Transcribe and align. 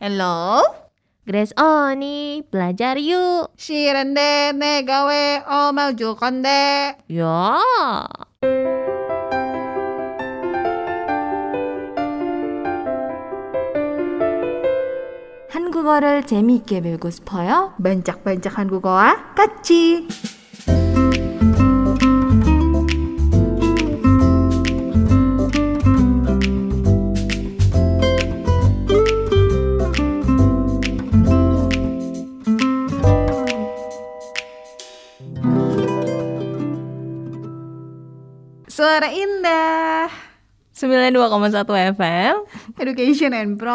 Hello? 0.00 0.60
Grace 1.24 1.54
Oni, 1.56 2.42
belajar 2.50 2.98
yuk. 3.00 3.48
싫은데 3.56 4.52
내가 4.52 5.06
왜 5.06 5.42
엄마 5.46 5.96
줄 5.96 6.14
건데? 6.14 6.98
Ya. 7.08 7.56
한국어를 15.48 16.26
재미있게 16.26 16.80
배우고 16.80 17.10
싶어요? 17.10 17.74
반짝반짝 17.82 18.58
한국어와 18.58 19.34
같이. 19.34 20.06
Suara 38.92 39.08
indah, 39.08 40.12
92,1 40.76 41.96
FM. 41.96 42.44
education 42.76 43.32
and 43.32 43.56
pro. 43.56 43.72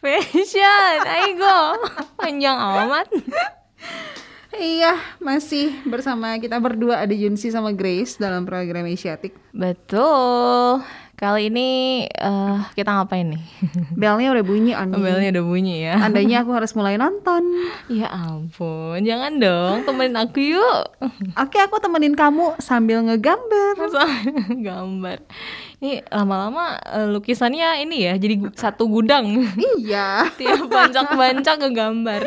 Fashion, 0.00 0.96
aigo. 1.04 1.84
Panjang 2.16 2.56
amat. 2.56 3.12
Iya, 4.56 4.96
masih 5.20 5.84
bersama 5.84 6.32
kita 6.40 6.56
berdua 6.56 7.04
ada 7.04 7.12
Junsi 7.12 7.52
sama 7.52 7.76
Grace 7.76 8.16
dalam 8.16 8.48
program 8.48 8.88
Asiatic. 8.88 9.36
Betul. 9.52 10.80
Kali 11.18 11.50
ini 11.50 11.68
eh, 12.06 12.56
kita 12.72 12.94
ngapain 12.94 13.26
nih? 13.26 13.42
Belnya 13.98 14.30
udah 14.30 14.44
bunyi, 14.46 14.70
Ani. 14.70 14.94
Belnya 14.94 15.34
udah 15.34 15.44
bunyi 15.44 15.74
ya. 15.82 15.98
Andainya 15.98 16.40
aku 16.46 16.54
harus 16.54 16.70
mulai 16.72 16.94
nonton. 16.94 17.42
Ya 17.90 18.06
ampun, 18.06 19.02
jangan 19.02 19.34
dong 19.34 19.82
temenin 19.82 20.14
aku 20.14 20.38
yuk. 20.54 20.82
Oke, 21.34 21.58
aku 21.58 21.82
temenin 21.82 22.14
kamu 22.14 22.54
sambil 22.62 23.02
ngegambar. 23.02 23.74
Gambar. 24.70 25.18
Ini 25.82 26.06
lama-lama 26.06 26.78
eh, 26.86 27.10
lukisannya 27.10 27.82
ini 27.82 28.06
ya, 28.06 28.14
jadi 28.14 28.34
gu- 28.38 28.54
satu 28.54 28.86
gudang. 28.86 29.26
iya. 29.82 30.22
Tiap 30.38 30.70
bancak-bancak 30.70 31.58
ngegambar. 31.58 32.22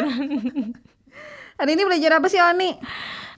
Hari 1.55 1.72
ini 1.72 1.83
belajar 1.88 2.20
apa 2.20 2.28
sih, 2.28 2.44
Ani? 2.44 2.76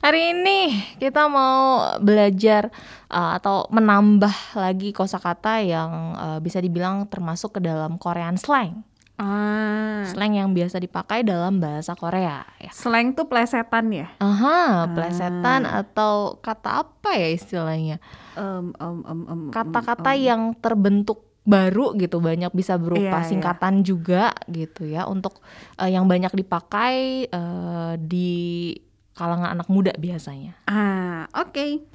Hari 0.01 0.35
ini 0.35 0.59
kita 0.97 1.29
mau 1.29 1.79
belajar 2.01 2.73
uh, 3.13 3.37
atau 3.37 3.69
menambah 3.69 4.57
lagi 4.57 4.89
kosakata 4.89 5.61
yang 5.61 5.91
uh, 6.17 6.39
bisa 6.41 6.57
dibilang 6.57 7.05
termasuk 7.05 7.55
ke 7.55 7.61
dalam 7.61 7.95
Korean 7.95 8.35
slang. 8.35 8.81
Ah, 9.13 10.01
Slang 10.09 10.33
yang 10.33 10.57
biasa 10.57 10.81
dipakai 10.81 11.21
dalam 11.21 11.61
bahasa 11.61 11.93
Korea 11.93 12.41
ya. 12.57 12.73
slang 12.73 13.13
tuh 13.13 13.29
plesetan 13.29 13.93
ya? 13.93 14.09
Aha, 14.17 14.89
plesetan 14.89 15.69
atau 15.69 16.41
kata 16.41 16.81
apa 16.81 17.13
ya 17.13 17.29
istilahnya? 17.29 18.01
Em, 18.33 18.73
em, 18.73 18.97
em, 19.05 19.19
em, 19.29 19.41
Kata-kata 19.53 20.17
yang 20.17 20.57
terbentuk 20.57 21.29
baru 21.45 21.93
gitu 21.93 22.17
banyak 22.17 22.49
bisa 22.51 22.73
berupa 22.81 23.21
Iya, 23.21 23.21
iya. 23.21 23.29
singkatan 23.29 23.85
juga 23.85 24.33
gitu 24.49 24.89
ya 24.89 25.05
untuk 25.05 25.45
uh, 25.77 25.85
yang 25.85 26.09
banyak 26.09 26.33
dipakai 26.33 27.29
uh, 27.29 27.93
di 28.01 28.73
kalangan 29.13 29.53
anak 29.53 29.69
muda 29.69 29.93
biasanya. 29.93 30.57
Ah, 30.65 31.29
oke. 31.37 31.92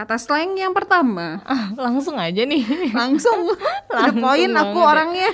Kata 0.00 0.16
slang 0.16 0.56
yang 0.56 0.72
pertama. 0.72 1.44
Ah, 1.44 1.76
langsung 1.76 2.16
aja 2.16 2.40
nih. 2.40 2.64
Langsung. 2.96 3.52
Langsung 3.92 4.24
poin 4.24 4.48
aku 4.48 4.80
ya. 4.80 4.88
orangnya. 4.88 5.28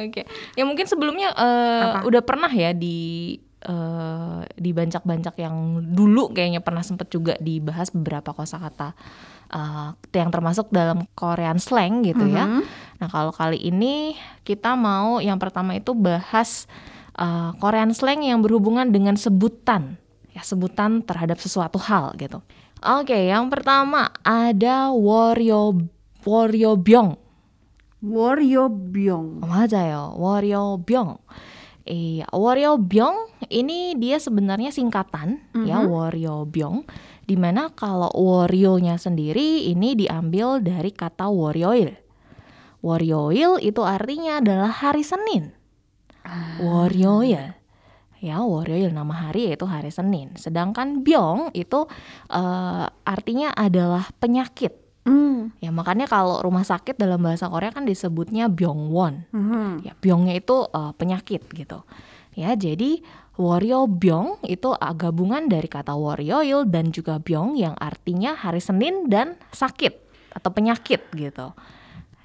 Oke. 0.00 0.24
Ya 0.56 0.64
mungkin 0.64 0.88
sebelumnya 0.88 1.36
eh, 1.36 2.00
udah 2.08 2.24
pernah 2.24 2.48
ya 2.48 2.72
di 2.72 3.36
eh, 3.60 4.40
di 4.56 4.70
bancak-bancak 4.72 5.36
yang 5.36 5.84
dulu 5.92 6.32
kayaknya 6.32 6.64
pernah 6.64 6.80
sempet 6.80 7.12
juga 7.12 7.36
dibahas 7.44 7.92
beberapa 7.92 8.32
kosakata 8.32 8.96
eh, 9.52 9.92
yang 10.16 10.32
termasuk 10.32 10.72
dalam 10.72 11.04
Korean 11.12 11.60
slang 11.60 12.00
gitu 12.00 12.24
ya. 12.24 12.48
Mhm. 12.48 12.62
Nah, 13.04 13.08
kalau 13.12 13.36
kali 13.36 13.60
ini 13.60 14.16
kita 14.48 14.80
mau 14.80 15.20
yang 15.20 15.36
pertama 15.36 15.76
itu 15.76 15.92
bahas 15.92 16.64
eh, 17.20 17.52
Korean 17.60 17.92
slang 17.92 18.24
yang 18.24 18.40
berhubungan 18.40 18.88
dengan 18.88 19.20
sebutan. 19.20 20.00
Ya, 20.32 20.40
sebutan 20.40 21.04
terhadap 21.04 21.36
sesuatu 21.36 21.76
hal 21.76 22.16
gitu. 22.16 22.40
Oke, 22.85 23.31
yang 23.31 23.49
pertama 23.49 24.13
ada 24.21 24.93
waryo 24.93 25.89
waryobyong. 26.21 27.17
Waryobyong. 28.05 29.41
맞아요. 29.41 30.13
월요병. 30.19 31.17
이 31.85 32.25
월요병 32.33 33.29
ini 33.53 33.93
dia 33.93 34.17
sebenarnya 34.17 34.73
singkatan 34.73 35.37
ya 35.69 35.85
월요병. 35.85 36.85
Dimana 37.25 37.73
kalau 37.73 38.09
waryo-nya 38.13 38.97
sendiri 39.01 39.69
ini 39.69 39.97
diambil 39.97 40.61
dari 40.61 40.93
kata 40.93 41.29
월요일. 41.29 41.97
월요일 42.85 43.57
itu 43.65 43.81
artinya 43.81 44.37
adalah 44.41 44.69
hari 44.69 45.01
Senin. 45.01 45.53
월요일. 46.61 47.57
ya 48.20 48.44
warrior 48.44 48.92
nama 48.92 49.28
hari 49.28 49.50
yaitu 49.50 49.64
hari 49.64 49.88
Senin. 49.88 50.36
Sedangkan 50.36 51.00
Byong 51.00 51.50
itu 51.56 51.88
uh, 52.30 52.86
artinya 53.02 53.50
adalah 53.56 54.12
penyakit. 54.20 54.76
Mm. 55.08 55.56
Ya 55.64 55.72
makanya 55.72 56.04
kalau 56.04 56.44
rumah 56.44 56.62
sakit 56.62 57.00
dalam 57.00 57.24
bahasa 57.24 57.48
Korea 57.48 57.72
kan 57.72 57.88
disebutnya 57.88 58.52
Byongwon. 58.52 59.24
Mm 59.32 59.44
-hmm. 59.44 59.68
Ya 59.82 59.92
Byongnya 59.96 60.36
itu 60.36 60.68
uh, 60.68 60.92
penyakit 60.94 61.48
gitu. 61.50 61.82
Ya 62.36 62.54
jadi 62.54 63.00
Wario 63.40 63.88
Byong 63.88 64.44
itu 64.44 64.76
gabungan 64.76 65.48
dari 65.48 65.64
kata 65.64 65.96
Warioil 65.96 66.68
dan 66.68 66.92
juga 66.92 67.16
Byong 67.16 67.56
yang 67.56 67.72
artinya 67.80 68.36
hari 68.36 68.60
Senin 68.60 69.08
dan 69.08 69.40
sakit 69.48 69.96
atau 70.36 70.52
penyakit 70.52 71.08
gitu. 71.16 71.56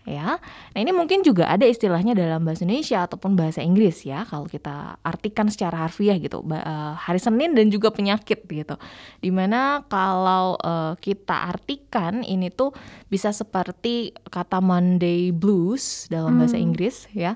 Ya, 0.05 0.38
nah 0.73 0.79
ini 0.79 0.93
mungkin 0.93 1.25
juga 1.25 1.49
ada 1.49 1.66
istilahnya 1.66 2.13
dalam 2.13 2.45
bahasa 2.45 2.61
Indonesia 2.61 3.09
ataupun 3.09 3.33
bahasa 3.33 3.66
Inggris 3.66 4.05
ya 4.05 4.21
kalau 4.29 4.45
kita 4.45 5.01
artikan 5.01 5.49
secara 5.49 5.89
harfiah 5.89 6.13
gitu 6.21 6.45
eh, 6.53 6.93
hari 6.93 7.17
Senin 7.17 7.57
dan 7.57 7.73
juga 7.73 7.89
penyakit 7.89 8.45
gitu. 8.45 8.77
Di 9.17 9.33
mana 9.33 9.81
kalau 9.89 10.61
eh, 10.61 10.93
kita 11.01 11.49
artikan 11.49 12.21
ini 12.21 12.53
tuh 12.53 12.69
bisa 13.09 13.33
seperti 13.33 14.13
kata 14.29 14.61
Monday 14.61 15.33
blues 15.33 16.05
dalam 16.13 16.37
bahasa 16.37 16.61
Inggris 16.61 17.09
ya 17.09 17.33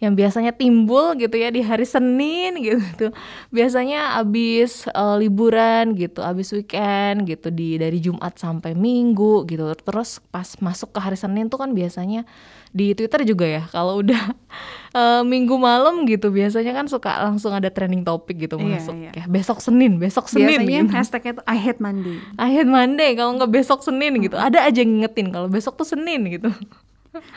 yang 0.00 0.16
biasanya 0.16 0.56
timbul 0.56 1.12
gitu 1.20 1.36
ya 1.36 1.52
di 1.52 1.60
hari 1.60 1.84
Senin 1.84 2.56
gitu 2.64 3.12
biasanya 3.52 4.16
abis 4.16 4.88
eh, 4.88 5.16
liburan 5.20 5.92
gitu 5.92 6.24
abis 6.24 6.56
weekend 6.56 7.28
gitu 7.28 7.52
di 7.52 7.76
dari 7.76 8.00
Jumat 8.00 8.40
sampai 8.40 8.72
Minggu 8.72 9.44
gitu 9.44 9.68
terus 9.84 10.24
pas 10.32 10.56
masuk 10.58 10.96
ke 10.96 10.98
hari 11.04 11.20
Senin 11.20 11.52
tuh 11.52 11.60
kan 11.60 11.76
biasanya 11.76 12.24
di 12.72 12.94
Twitter 12.96 13.28
juga 13.28 13.44
ya 13.44 13.62
kalau 13.68 14.00
udah 14.00 14.32
eh, 14.98 15.22
Minggu 15.22 15.60
malam 15.60 16.08
gitu 16.08 16.32
biasanya 16.32 16.72
kan 16.72 16.88
suka 16.88 17.20
langsung 17.28 17.52
ada 17.52 17.68
trending 17.68 18.00
topik 18.00 18.40
gitu 18.40 18.56
Iya, 18.56 18.80
masuk 18.80 18.96
iya. 18.96 19.10
ya 19.12 19.24
besok 19.28 19.60
Senin 19.60 20.00
besok 20.00 20.32
Senin 20.32 20.64
Biasanya 20.64 20.80
gitu. 20.88 20.92
hashtagnya 20.96 21.32
tuh 21.40 21.44
I 21.44 21.58
hate 21.60 21.80
Monday. 21.80 22.16
Akhir 22.40 22.64
Monday 22.64 23.10
kalau 23.20 23.36
nggak 23.36 23.52
besok 23.52 23.84
Senin 23.84 24.16
gitu 24.16 24.40
ada 24.40 24.64
aja 24.64 24.80
yang 24.80 24.96
ngingetin 24.96 25.28
kalau 25.28 25.46
besok 25.52 25.76
tuh 25.76 25.84
Senin 25.84 26.24
gitu 26.32 26.48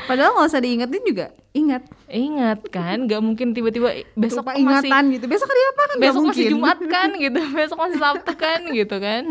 Padahal 0.06 0.38
nggak 0.38 0.50
usah 0.54 0.62
diingetin 0.62 1.04
juga. 1.06 1.28
Ingat. 1.54 1.84
ingat 2.14 2.62
kan 2.70 3.10
nggak 3.10 3.22
mungkin 3.26 3.58
tiba-tiba 3.58 4.06
besok 4.14 4.46
Lupa 4.46 4.54
tuh 4.54 4.62
masih 4.62 4.86
ingatan 4.86 5.04
gitu. 5.18 5.26
Besok 5.26 5.50
hari 5.50 5.62
apa 5.66 5.82
kan 5.82 5.98
besok 5.98 6.24
masih. 6.30 6.46
Jumat 6.54 6.80
kan 6.86 7.10
gitu 7.18 7.42
besok 7.58 7.78
masih 7.82 8.00
Sabtu 8.02 8.34
kan 8.38 8.60
gitu 8.70 8.96
kan 9.02 9.24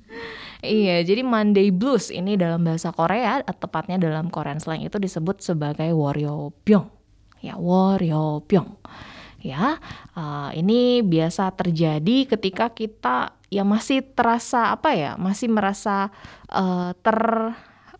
iya 0.82 0.96
jadi 1.06 1.22
Monday 1.22 1.70
blues 1.70 2.10
ini 2.10 2.34
dalam 2.34 2.66
bahasa 2.66 2.90
Korea 2.90 3.42
tepatnya 3.46 4.02
dalam 4.02 4.34
Korean 4.34 4.58
slang 4.58 4.82
itu 4.82 4.98
disebut 4.98 5.38
sebagai 5.38 5.94
waryobyong 5.94 6.90
ya 7.38 7.54
waryobyong 7.54 8.82
ya 9.38 9.78
eh, 10.18 10.50
ini 10.58 11.06
biasa 11.06 11.54
terjadi 11.54 12.26
ketika 12.34 12.74
kita 12.74 13.38
ya 13.48 13.62
masih 13.62 14.02
terasa 14.02 14.74
apa 14.74 14.92
ya 14.92 15.14
masih 15.14 15.46
merasa 15.46 16.10
eh, 16.50 16.90
ter 16.98 17.18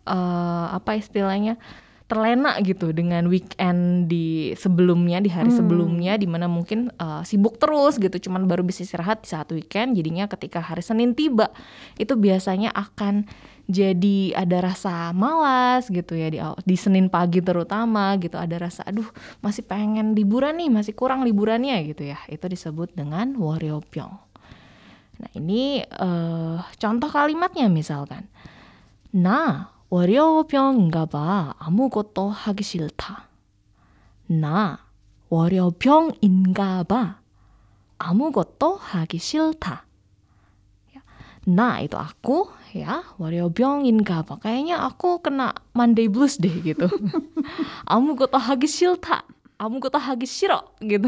eh, 0.09 0.65
apa 0.73 0.97
istilahnya 0.97 1.61
terlena 2.09 2.57
gitu 2.65 2.89
dengan 2.89 3.29
weekend 3.29 4.09
di 4.09 4.57
sebelumnya 4.57 5.21
di 5.21 5.29
hari 5.29 5.53
sebelumnya 5.53 6.17
di 6.17 6.25
mana 6.25 6.49
mungkin 6.49 6.89
eh, 6.89 7.21
sibuk 7.21 7.61
terus 7.61 8.01
gitu. 8.01 8.17
Cuman 8.17 8.49
baru 8.49 8.65
bisa 8.65 8.81
istirahat 8.81 9.21
di 9.21 9.29
saat 9.29 9.53
weekend 9.53 9.93
jadinya 9.93 10.25
ketika 10.25 10.65
hari 10.65 10.81
Senin 10.81 11.13
tiba 11.13 11.53
itu 12.01 12.17
biasanya 12.17 12.73
akan 12.73 13.29
jadi 13.69 14.33
ada 14.33 14.65
rasa 14.73 15.13
malas 15.13 15.93
gitu 15.93 16.17
ya 16.17 16.33
di, 16.33 16.41
di 16.41 16.75
Senin 16.75 17.13
pagi 17.13 17.45
terutama 17.45 18.17
gitu. 18.17 18.41
Ada 18.41 18.57
rasa 18.57 18.81
aduh 18.89 19.05
masih 19.45 19.61
pengen 19.69 20.17
liburan 20.17 20.57
nih 20.57 20.73
masih 20.73 20.97
kurang 20.97 21.21
liburannya 21.21 21.77
gitu 21.93 22.09
ya. 22.09 22.17
Itu 22.25 22.49
disebut 22.49 22.97
dengan 22.97 23.37
waryobyong 23.37 24.29
Nah, 25.19 25.29
ini 25.35 25.83
eh, 25.83 26.57
contoh 26.79 27.09
kalimatnya 27.11 27.67
misalkan. 27.67 28.25
나 29.09 29.73
월요병인가 29.89 31.05
봐. 31.07 31.55
아무것도 31.57 32.29
하기 32.29 32.63
싫다. 32.63 33.27
나 34.27 34.79
월요병인가 35.29 36.83
봐. 36.83 37.19
아무것도 37.97 38.75
하기 38.75 39.17
싫다. 39.17 39.85
Nah, 41.47 41.81
itu 41.81 41.97
aku 41.97 42.51
ya, 42.77 43.01
월요병인가 43.17 44.21
봐. 44.21 44.37
Kayaknya 44.37 44.85
aku 44.85 45.23
kena 45.23 45.55
Monday 45.73 46.05
blues 46.05 46.37
deh 46.37 46.61
gitu. 46.61 46.85
아무것도 47.89 48.37
하기 48.37 48.67
싫다. 48.67 49.25
아무것도 49.58 50.02
하기 50.02 50.26
싫어 50.26 50.66
gitu. 50.82 51.06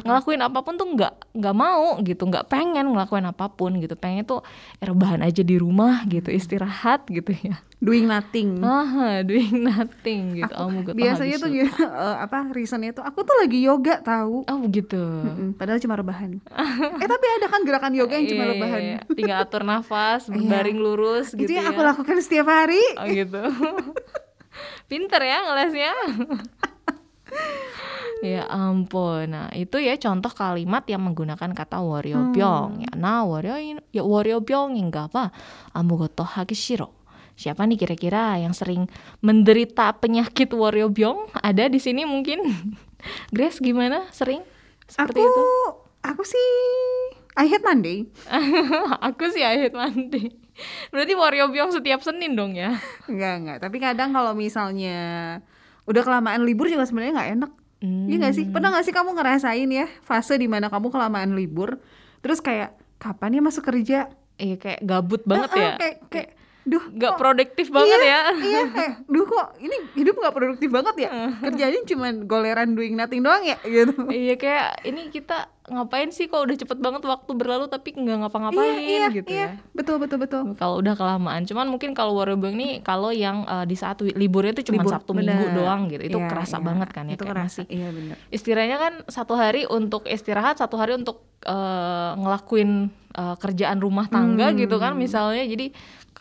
Ngelakuin 0.00 0.40
apapun 0.40 0.74
tuh 0.74 0.88
nggak 0.88 1.36
nggak 1.36 1.54
mau 1.54 2.00
gitu, 2.00 2.24
nggak 2.24 2.48
pengen 2.48 2.88
ngelakuin 2.88 3.28
apapun 3.28 3.76
gitu. 3.78 3.92
Pengen 3.94 4.24
tuh 4.24 4.40
rebahan 4.80 5.20
aja 5.20 5.44
di 5.44 5.60
rumah 5.60 6.00
gitu, 6.08 6.32
istirahat 6.32 7.04
gitu 7.06 7.36
ya. 7.36 7.60
Doing 7.78 8.08
nothing. 8.08 8.64
Ah, 8.64 9.20
doing 9.20 9.60
nothing 9.60 10.40
gitu. 10.40 10.48
Aku- 10.48 10.72
아무것도 10.72 10.96
biasanya 10.96 11.36
하기 11.36 11.42
tuh 11.44 11.50
싫다. 11.52 11.60
gitu, 11.68 11.82
eh, 11.84 12.16
apa 12.16 12.38
reasonnya 12.50 12.90
tuh 12.92 13.04
aku 13.04 13.18
tuh 13.22 13.36
lagi 13.36 13.58
yoga 13.60 14.00
tahu. 14.00 14.48
Oh 14.48 14.58
begitu. 14.58 14.96
Mm-mm, 14.98 15.48
padahal 15.54 15.76
cuma 15.78 15.94
rebahan. 15.94 16.40
eh 16.96 17.06
tapi 17.06 17.26
ada 17.36 17.46
kan 17.46 17.60
gerakan 17.60 17.92
yoga 17.92 18.16
yang 18.16 18.26
cuma 18.26 18.42
Iya, 18.42 18.50
rebahan. 18.50 18.80
iya, 18.80 18.90
iya. 18.96 19.00
Tinggal 19.06 19.36
atur 19.38 19.62
nafas, 19.62 20.26
Iya. 20.26 20.40
berbaring 20.40 20.78
lurus 20.80 21.36
Itu 21.36 21.44
gitu 21.44 21.50
yang 21.54 21.68
ya. 21.68 21.70
aku 21.70 21.80
lakukan 21.84 22.16
setiap 22.18 22.48
hari. 22.48 22.80
Oh 22.96 23.04
gitu. 23.04 23.42
Pinter 24.88 25.20
ya 25.20 25.38
ngelesnya. 25.44 25.92
ya 28.25 28.49
ampun. 28.49 29.29
Nah, 29.33 29.49
itu 29.53 29.77
ya 29.77 29.93
contoh 29.97 30.31
kalimat 30.33 30.83
yang 30.89 31.05
menggunakan 31.05 31.51
kata 31.53 31.81
wariobyong. 31.81 32.81
Hmm. 32.81 32.83
Ya, 32.83 32.91
nah, 32.97 33.23
wario 33.27 33.57
ya 33.93 34.03
wariobyong 34.03 34.77
enggak 34.77 35.13
apa. 35.13 35.33
Amugoto 35.73 36.25
hakishiro. 36.25 36.93
Siapa 37.37 37.69
nih 37.69 37.77
kira-kira 37.77 38.41
yang 38.41 38.57
sering 38.57 38.89
menderita 39.21 39.93
penyakit 40.01 40.49
wario 40.57 40.89
byong? 40.89 41.37
Ada 41.37 41.69
di 41.69 41.77
sini 41.77 42.01
mungkin. 42.01 42.41
Grace 43.35 43.61
gimana? 43.61 44.09
Sering? 44.09 44.41
Seperti 44.89 45.21
aku, 45.21 45.29
itu. 45.29 45.45
Aku 46.01 46.23
sih 46.25 46.49
I 47.37 47.45
hate 47.45 47.61
Monday. 47.61 48.09
aku 49.05 49.29
sih 49.29 49.45
I 49.45 49.69
hate 49.69 49.77
Monday. 49.77 50.33
Berarti 50.89 51.13
wariobyong 51.13 51.69
setiap 51.69 52.01
Senin 52.01 52.33
dong 52.33 52.57
ya? 52.57 52.73
Enggak, 53.05 53.33
enggak. 53.37 53.57
Tapi 53.61 53.77
kadang 53.77 54.09
kalau 54.09 54.33
misalnya 54.33 54.97
udah 55.87 56.01
kelamaan 56.03 56.43
libur 56.43 56.67
juga 56.67 56.85
sebenarnya 56.85 57.13
nggak 57.17 57.31
enak. 57.39 57.51
Iya 57.81 58.15
nggak 58.21 58.35
sih? 58.35 58.45
Pernah 58.49 58.69
nggak 58.75 58.85
sih 58.85 58.93
kamu 58.93 59.09
ngerasain 59.17 59.69
ya 59.69 59.87
fase 60.03 60.35
di 60.37 60.45
mana 60.45 60.67
kamu 60.67 60.91
kelamaan 60.91 61.33
libur, 61.33 61.79
terus 62.21 62.43
kayak 62.43 62.75
kapan 62.99 63.39
ya 63.39 63.41
masuk 63.41 63.63
kerja? 63.65 64.11
Iya 64.37 64.55
kayak 64.61 64.85
gabut 64.85 65.25
banget 65.25 65.49
ya. 65.55 65.69
Kayak 65.79 65.97
kayak 66.13 66.29
duh 66.67 66.83
Gak 66.91 67.15
kok- 67.15 67.17
produktif 67.17 67.67
banget 67.69 67.95
iya, 67.97 68.05
ya. 68.05 68.21
Iya 68.35 68.61
kayak 68.67 68.91
duh 69.07 69.23
kok 69.23 69.55
ini 69.57 69.75
hidup 69.93 70.15
nggak 70.15 70.35
produktif 70.35 70.67
banget 70.67 70.95
ya? 70.99 71.09
Kerjanya 71.39 71.79
cuman 71.85 72.13
goleran 72.23 72.75
doing 72.75 72.93
nothing 72.93 73.21
doang 73.21 73.39
ya 73.41 73.55
gitu. 73.61 73.95
Iya 74.05 74.35
kayak 74.35 74.67
ini 74.83 75.07
kita 75.07 75.47
ngapain 75.67 76.07
sih 76.09 76.25
kok 76.25 76.39
udah 76.39 76.55
cepet 76.55 76.75
banget 76.77 77.03
waktu 77.03 77.31
berlalu 77.33 77.67
tapi 77.67 77.91
nggak 77.91 78.17
ngapa-ngapain 78.21 78.75
iya, 78.77 79.07
iya, 79.07 79.07
gitu 79.09 79.27
iya. 79.29 79.47
ya. 79.55 79.63
Betul 79.71 79.95
betul 79.97 80.17
betul. 80.17 80.41
Kalau 80.53 80.75
udah 80.77 80.93
kelamaan, 80.93 81.43
cuman 81.43 81.67
mungkin 81.67 81.91
kalau 81.91 82.11
Warrior 82.13 82.39
ini 82.49 82.79
kalau 82.81 83.11
yang 83.11 83.43
eh, 83.43 83.63
di 83.63 83.75
saat 83.75 83.99
liburnya 83.99 84.51
itu 84.53 84.71
cuma 84.71 84.79
Libur, 84.81 84.91
Sabtu 84.91 85.11
Minggu 85.11 85.27
bener. 85.45 85.55
doang 85.57 85.87
gitu, 85.87 86.03
itu 86.05 86.17
Iya, 86.17 86.27
kerasa 86.27 86.57
iya. 86.57 86.63
banget 86.63 86.89
kan 86.89 87.03
ya 87.05 87.15
Itu 87.15 87.23
kayak 87.23 87.31
kerasa. 87.33 87.61
masih 87.61 87.65
Iya 87.69 87.87
benar. 87.89 88.15
istilahnya 88.29 88.77
kan 88.77 88.93
satu 89.05 89.33
hari 89.33 89.63
untuk 89.65 90.03
istirahat, 90.05 90.55
satu 90.55 90.75
hari 90.75 90.95
untuk 90.95 91.19
eh, 91.43 92.11
ngelakuin 92.15 92.71
eh, 93.13 93.35
kerjaan 93.35 93.77
rumah 93.77 94.07
tangga 94.07 94.51
gitu 94.53 94.75
kan 94.77 94.95
misalnya, 94.95 95.43
jadi 95.43 95.75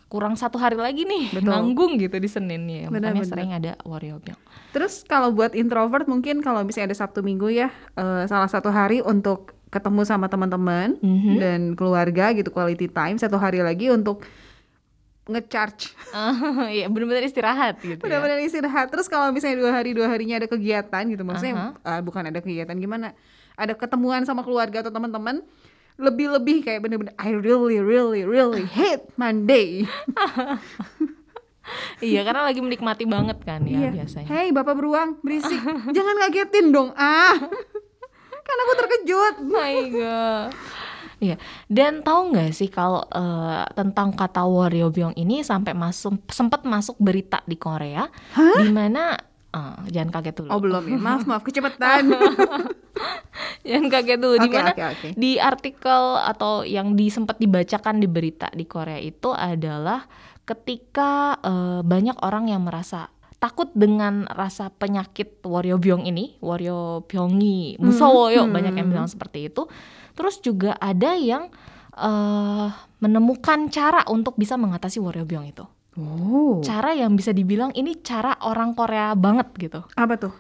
kurang 0.06 0.34
satu 0.34 0.54
hari 0.54 0.76
lagi 0.76 1.02
nih. 1.02 1.34
Betul. 1.34 1.50
nanggung 1.50 1.92
gitu 1.96 2.14
di 2.14 2.26
Senin 2.26 2.62
ya, 2.64 2.86
Bener, 2.86 3.10
makanya 3.10 3.20
bener. 3.20 3.26
sering 3.28 3.50
ada 3.50 3.72
Warrior 3.82 4.22
Terus 4.70 5.02
kalau 5.02 5.30
buat 5.30 5.50
introvert 5.52 6.06
mungkin 6.06 6.40
kalau 6.40 6.62
misalnya 6.62 6.90
ada 6.90 6.98
Sabtu 6.98 7.20
Minggu 7.20 7.48
ya 7.48 7.68
eh, 7.92 8.24
salah 8.24 8.46
satu 8.46 8.68
hari 8.68 9.00
untuk 9.00 9.56
ketemu 9.66 10.02
sama 10.02 10.26
teman-teman 10.26 10.94
Mhm. 10.96 11.32
dan 11.36 11.60
keluarga 11.72 12.30
gitu 12.32 12.48
quality 12.48 12.86
time 12.86 13.16
satu 13.16 13.34
hari 13.34 13.60
lagi 13.60 13.90
untuk 13.90 14.22
ngecharge 15.26 15.90
Iya 16.70 16.86
bener-bener 16.86 17.26
istirahat 17.26 17.82
gitu. 17.82 17.98
ya. 17.98 18.00
benar-benar 18.00 18.38
istirahat 18.40 18.86
terus 18.86 19.10
kalau 19.10 19.34
misalnya 19.34 19.58
dua 19.58 19.72
hari 19.74 19.90
dua 19.90 20.06
harinya 20.06 20.38
ada 20.38 20.46
kegiatan 20.46 21.02
gitu 21.04 21.26
maksudnya 21.26 21.74
eh, 21.82 21.98
bukan 21.98 22.30
ada 22.30 22.38
kegiatan 22.38 22.78
gimana 22.78 23.10
ada 23.58 23.74
ketemuan 23.74 24.22
sama 24.22 24.46
keluarga 24.46 24.86
atau 24.86 24.94
teman-teman 24.94 25.42
lebih-lebih 25.96 26.60
kayak 26.60 26.84
bener-bener 26.84 27.16
I 27.16 27.32
really 27.32 27.80
really 27.80 28.22
really 28.24 28.64
hate 28.64 29.08
Monday. 29.16 29.84
Iya 31.98 32.22
karena 32.22 32.46
lagi 32.46 32.62
menikmati 32.62 33.02
banget 33.10 33.42
kan 33.42 33.66
ya 33.66 33.88
Iya. 33.88 33.90
biasanya. 33.90 34.28
Hei 34.30 34.54
bapak 34.54 34.78
beruang 34.78 35.18
berisik. 35.18 35.58
Jangan 35.90 36.14
ngagetin 36.22 36.70
dong. 36.70 36.94
Ah. 36.94 37.34
Kan 38.46 38.56
aku 38.62 38.72
terkejut. 38.78 39.34
My 39.50 39.74
God. 39.90 40.50
Iya, 41.16 41.40
dan 41.66 42.04
tahu 42.04 42.36
nggak 42.36 42.52
sih 42.52 42.68
kalau 42.68 43.00
eh, 43.08 43.64
tentang 43.72 44.12
kata 44.12 44.44
Waryobyong 44.44 45.16
ini 45.16 45.40
sampai 45.40 45.72
masuk 45.72 46.20
sempat 46.28 46.62
masuk 46.68 46.94
berita 47.00 47.40
di 47.48 47.56
Korea, 47.56 48.04
di 48.36 48.68
mana 48.68 49.16
eh, 49.56 49.74
jangan 49.96 50.10
kaget 50.20 50.34
dulu, 50.44 50.48
Oh 50.52 50.60
belum 50.60 50.84
ya, 50.84 50.98
maaf 51.00 51.24
maaf 51.24 51.42
kecepatan. 51.42 52.12
jangan 53.68 53.86
kaget 53.88 54.18
dulu, 54.20 54.36
di 54.36 54.48
Oke, 54.52 54.56
mana 54.60 54.72
oke, 54.76 54.84
oke. 54.84 55.08
di 55.16 55.32
artikel 55.40 56.02
atau 56.20 56.62
yang 56.62 56.92
di 56.92 57.08
sempat 57.08 57.40
dibacakan 57.40 57.98
di 57.98 58.08
berita 58.08 58.52
di 58.52 58.68
Korea 58.68 59.00
itu 59.00 59.32
adalah 59.32 60.04
ketika 60.46 61.40
eh, 61.40 61.80
banyak 61.82 62.20
orang 62.20 62.52
yang 62.52 62.62
merasa 62.68 63.10
takut 63.36 63.68
dengan 63.76 64.24
rasa 64.32 64.72
penyakit 64.72 65.44
Waryobyong 65.44 66.08
ini, 66.08 66.40
Waryobyongi 66.40 67.76
musowoyo 67.78 68.48
hmm. 68.48 68.52
banyak 68.52 68.74
yang 68.80 68.88
bilang 68.88 69.08
seperti 69.10 69.52
itu. 69.52 69.68
Terus 70.16 70.40
juga 70.40 70.72
ada 70.80 71.12
yang 71.18 71.52
eh, 71.96 72.68
menemukan 73.00 73.68
cara 73.68 74.06
untuk 74.08 74.40
bisa 74.40 74.56
mengatasi 74.56 75.02
Waryobyong 75.02 75.52
itu. 75.52 75.64
Oh, 75.96 76.60
Cara 76.60 76.92
yang 76.92 77.16
bisa 77.16 77.32
dibilang 77.32 77.72
ini 77.72 77.96
cara 78.04 78.36
orang 78.44 78.76
Korea 78.76 79.16
banget 79.16 79.48
gitu. 79.56 79.80
apa 79.96 80.14
tuh? 80.20 80.32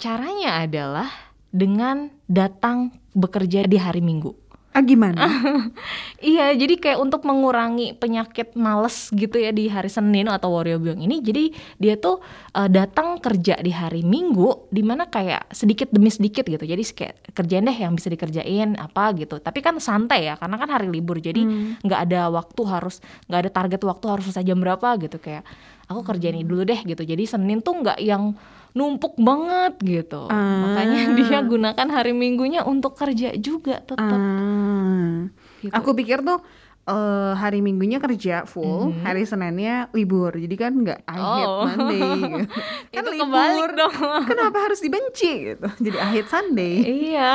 Caranya 0.00 0.60
adalah 0.64 1.08
dengan 1.52 2.08
datang 2.28 2.92
bekerja 3.16 3.64
di 3.64 3.76
hari 3.76 4.00
Minggu. 4.00 4.45
Ah 4.76 4.84
gimana? 4.84 5.24
Iya, 6.16 6.56
jadi 6.56 6.80
kayak 6.80 6.98
untuk 7.00 7.28
mengurangi 7.28 7.92
penyakit 7.96 8.56
males 8.56 9.12
gitu 9.12 9.36
ya 9.36 9.52
di 9.52 9.68
hari 9.68 9.88
Senin 9.92 10.32
atau 10.32 10.48
Waryobyong 10.52 11.04
ini, 11.04 11.20
jadi 11.20 11.52
dia 11.76 11.94
tuh 12.00 12.24
eh, 12.56 12.68
datang 12.72 13.20
kerja 13.20 13.60
di 13.60 13.68
hari 13.72 14.00
Minggu, 14.00 14.68
di 14.72 14.80
mana 14.80 15.08
kayak 15.08 15.52
sedikit 15.52 15.92
demi 15.92 16.08
sedikit 16.08 16.48
gitu. 16.48 16.64
Jadi 16.64 16.82
kayak 16.92 17.36
kerjain 17.36 17.68
deh 17.68 17.76
yang 17.76 17.92
bisa 17.92 18.08
dikerjain 18.08 18.80
apa 18.80 19.12
gitu. 19.16 19.40
Tapi 19.40 19.60
kan 19.60 19.76
santai 19.76 20.28
ya, 20.32 20.40
karena 20.40 20.56
kan 20.56 20.68
hari 20.72 20.88
libur, 20.88 21.20
jadi 21.20 21.40
nggak 21.84 22.00
ada 22.10 22.32
waktu 22.32 22.62
harus 22.64 23.04
nggak 23.28 23.40
ada 23.44 23.50
target 23.52 23.80
waktu 23.84 24.04
harus 24.08 24.24
selesai 24.28 24.44
jam 24.44 24.58
berapa 24.60 24.88
gitu 25.00 25.20
kayak 25.20 25.44
aku 25.86 26.00
kerjain 26.04 26.36
ini 26.36 26.48
dulu 26.48 26.64
deh 26.64 26.80
gitu. 26.80 27.04
Jadi 27.04 27.24
Senin 27.28 27.60
tuh 27.60 27.80
nggak 27.80 28.00
yang 28.02 28.34
numpuk 28.76 29.16
banget 29.16 29.80
gitu. 29.80 30.28
Makanya 30.28 31.16
dia 31.16 31.40
gunakan 31.40 31.88
hari 31.88 32.12
Minggunya 32.12 32.60
untuk 32.68 32.92
kerja 32.92 33.32
juga 33.40 33.80
tetap. 33.80 34.20
Ah. 34.20 35.32
Gitu. 35.64 35.72
Aku 35.72 35.96
pikir 35.96 36.20
tuh 36.20 36.44
eh, 36.86 37.32
hari 37.34 37.58
Minggunya 37.60 37.98
kerja 37.98 38.46
full, 38.46 38.94
hari 39.02 39.26
Seninnya 39.26 39.90
libur. 39.90 40.32
Jadi 40.32 40.54
kan 40.54 40.72
nggak 40.72 41.02
I 41.04 41.18
hate 41.18 41.46
Oh. 41.46 41.66
Monday. 41.66 42.02
Gitu. 42.16 42.46
kan 42.94 43.02
Itu 43.02 43.10
libur. 43.10 43.26
kebalik 43.26 43.70
dong. 43.74 43.94
Kenapa 44.30 44.58
harus 44.70 44.80
dibenci 44.80 45.30
gitu? 45.50 45.66
Jadi 45.82 45.96
I 45.98 46.08
hate 46.14 46.30
Sunday. 46.30 46.74
Iya. 46.82 47.30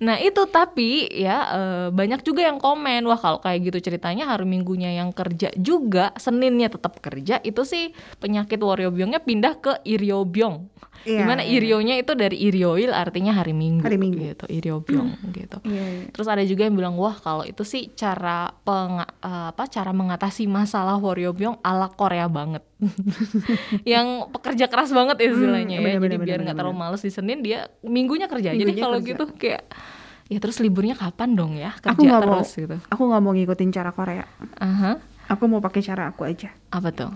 Nah 0.00 0.16
itu 0.18 0.42
tapi 0.46 1.06
ya 1.08 1.36
eh, 1.52 1.88
banyak 1.90 2.20
juga 2.20 2.44
yang 2.44 2.56
komen 2.56 3.04
wah 3.04 3.16
kalau 3.16 3.38
kayak 3.38 3.68
gitu 3.68 3.92
ceritanya 3.92 4.26
hari 4.26 4.44
minggunya 4.44 4.92
yang 4.92 5.12
kerja 5.12 5.52
juga 5.54 6.16
Seninnya 6.16 6.68
tetap 6.68 6.98
kerja 6.98 7.38
itu 7.40 7.62
sih 7.62 7.92
penyakit 8.18 8.56
wariobyongnya 8.56 9.20
pindah 9.20 9.54
ke 9.58 9.72
iriobyong. 9.84 10.68
Iya, 11.06 11.16
Di 11.16 11.22
mana 11.24 11.40
irionya 11.40 11.94
itu 11.94 12.12
dari 12.12 12.34
irioil 12.36 12.90
artinya 12.90 13.30
hari 13.30 13.50
minggu. 13.50 13.80
Hari 13.80 13.94
Minggu. 13.94 14.18
Gitu 14.26 14.44
iriobyong 14.50 15.10
gitu. 15.30 15.56
Iya, 15.62 15.84
iya. 15.86 16.04
Terus 16.10 16.26
ada 16.26 16.42
juga 16.42 16.66
yang 16.66 16.74
bilang 16.74 16.94
wah 16.94 17.14
kalau 17.14 17.42
itu 17.42 17.62
sih 17.62 17.88
cara 17.92 18.50
penga- 18.60 19.08
eh, 19.16 19.46
apa 19.50 19.64
cara 19.66 19.90
mengatasi 19.90 20.44
masalah 20.44 20.96
wariobyong 20.96 21.56
ala 21.60 21.86
Korea 21.88 22.26
banget. 22.26 22.60
yang 23.86 24.26
pekerja 24.28 24.66
keras 24.66 24.90
banget 24.90 25.14
istilahnya 25.22 25.72
Hmm, 25.72 25.78
ya. 25.78 25.88
bener, 25.88 26.00
Jadi 26.02 26.12
bener, 26.12 26.26
biar 26.26 26.38
nggak 26.42 26.56
terlalu 26.56 26.76
males 26.76 27.00
di 27.00 27.08
Senin 27.08 27.40
dia 27.40 27.64
minggunya 27.80 28.26
kerja. 28.26 28.50
Jadi 28.50 28.60
Minggunya 28.60 28.82
kalau 28.82 28.98
kerja. 28.98 29.08
gitu 29.08 29.22
kayak 29.32 29.62
ya 30.26 30.36
terus 30.36 30.58
liburnya 30.58 30.92
kapan 30.92 31.32
dong 31.32 31.54
ya 31.54 31.70
kerja 31.76 31.92
Aku 31.94 32.02
mau, 32.02 32.18
terus 32.18 32.50
gitu. 32.52 32.76
aku 32.84 33.00
nggak 33.04 33.20
mau 33.20 33.30
ngikutin 33.30 33.68
cara 33.70 33.90
Korea. 33.90 34.24
Aha. 34.56 34.96
Aku 35.28 35.44
mau 35.46 35.60
pakai 35.60 35.80
cara 35.80 36.08
aku 36.08 36.22
aja. 36.22 36.48
Apa 36.68 36.88
tuh? 36.90 37.10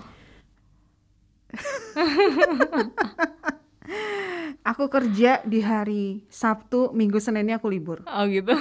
Aku 4.61 4.93
kerja 4.93 5.41
di 5.49 5.65
hari 5.65 6.21
Sabtu, 6.29 6.93
Minggu, 6.93 7.17
Seninnya 7.17 7.57
aku 7.57 7.73
libur. 7.73 8.05
Oh 8.05 8.29
gitu. 8.29 8.53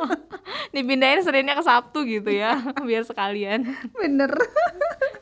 Dipindahin 0.76 1.24
Seninnya 1.24 1.56
ke 1.56 1.64
Sabtu 1.64 2.04
gitu 2.04 2.28
ya, 2.28 2.60
biar 2.88 3.08
sekalian. 3.08 3.64
Bener. 3.96 4.28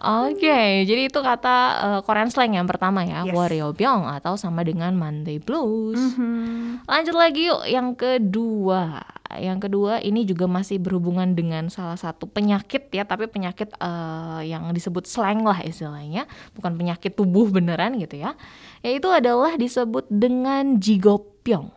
Oke, 0.00 0.88
jadi 0.88 1.12
itu 1.12 1.20
kata 1.20 1.56
uh, 1.76 2.00
Korean 2.08 2.32
slang 2.32 2.56
yang 2.56 2.64
pertama 2.64 3.04
ya, 3.04 3.20
Yes. 3.28 3.36
waryeobyong 3.36 4.08
atau 4.08 4.32
sama 4.40 4.64
dengan 4.64 4.96
Monday 4.96 5.36
blues. 5.36 6.00
Mhm. 6.16 6.88
Lanjut 6.88 7.12
lagi 7.12 7.52
yuk 7.52 7.68
yang 7.68 7.92
kedua. 7.92 9.04
Yang 9.30 9.68
kedua 9.70 10.00
ini 10.02 10.26
juga 10.26 10.50
masih 10.50 10.82
berhubungan 10.82 11.36
dengan 11.38 11.68
salah 11.70 11.94
satu 11.94 12.26
penyakit 12.26 12.90
ya, 12.90 13.06
tapi 13.06 13.28
penyakit 13.28 13.70
eh, 13.76 14.40
yang 14.48 14.72
disebut 14.74 15.06
slang 15.06 15.44
lah 15.46 15.60
istilahnya, 15.62 16.26
bukan 16.56 16.74
penyakit 16.74 17.14
tubuh 17.14 17.46
beneran 17.46 17.94
gitu 18.00 18.18
ya. 18.18 18.34
Yaitu 18.82 19.06
adalah 19.06 19.54
disebut 19.54 20.08
dengan 20.10 20.80
jigopyong. 20.82 21.70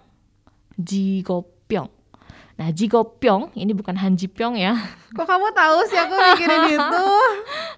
Jigopyong. 0.80 1.92
Nah, 2.54 2.70
jigopyong 2.70 3.50
ini 3.58 3.74
bukan 3.74 3.98
hanjipyong 3.98 4.62
ya. 4.62 4.78
Kok 5.18 5.26
kamu 5.26 5.50
tahu 5.58 5.78
sih 5.90 5.98
aku 5.98 6.14
mikirin 6.14 6.64
itu? 6.78 7.08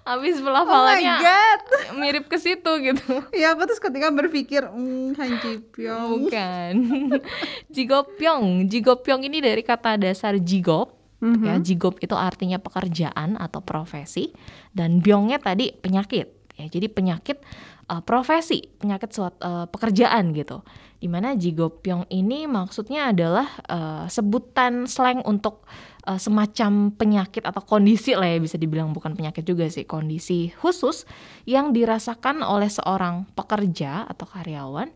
Habis 0.04 0.36
Oh 0.36 0.40
my 0.40 0.44
pelafalannya 0.44 1.16
god. 1.20 1.60
mirip 2.00 2.24
ke 2.28 2.36
situ 2.36 2.70
gitu. 2.84 3.24
Ya 3.32 3.56
aku 3.56 3.64
terus 3.64 3.80
ketika 3.80 4.12
berpikir, 4.12 4.68
hmm, 4.68 5.16
Hanji 5.16 5.64
Pyong. 5.72 6.28
Bukan. 6.28 6.74
jigopyong. 7.72 8.68
Jigopyong 8.68 9.24
ini 9.24 9.40
dari 9.40 9.64
kata 9.64 9.96
dasar 9.96 10.36
jigop. 10.36 10.92
Ya, 11.26 11.56
jigop 11.58 11.96
itu 11.98 12.12
artinya 12.12 12.60
pekerjaan 12.60 13.40
atau 13.40 13.64
profesi 13.64 14.30
dan 14.70 15.00
byongnya 15.00 15.40
tadi 15.40 15.72
penyakit. 15.72 16.35
Ya, 16.56 16.72
jadi 16.72 16.88
penyakit 16.88 17.44
uh, 17.92 18.00
profesi, 18.00 18.64
penyakit 18.80 19.12
suat, 19.12 19.36
uh, 19.44 19.68
pekerjaan 19.68 20.32
gitu. 20.32 20.64
Di 20.96 21.04
mana 21.04 21.36
jigopyong 21.36 22.08
ini 22.08 22.48
maksudnya 22.48 23.12
adalah 23.12 23.44
uh, 23.68 24.04
sebutan 24.08 24.88
slang 24.88 25.20
untuk 25.28 25.68
uh, 26.08 26.16
semacam 26.16 26.96
penyakit 26.96 27.44
atau 27.44 27.60
kondisi 27.60 28.16
lah 28.16 28.32
ya 28.32 28.40
bisa 28.40 28.56
dibilang 28.56 28.96
bukan 28.96 29.12
penyakit 29.12 29.44
juga 29.44 29.68
sih, 29.68 29.84
kondisi 29.84 30.48
khusus 30.56 31.04
yang 31.44 31.76
dirasakan 31.76 32.40
oleh 32.40 32.72
seorang 32.72 33.28
pekerja 33.36 34.08
atau 34.08 34.24
karyawan 34.24 34.88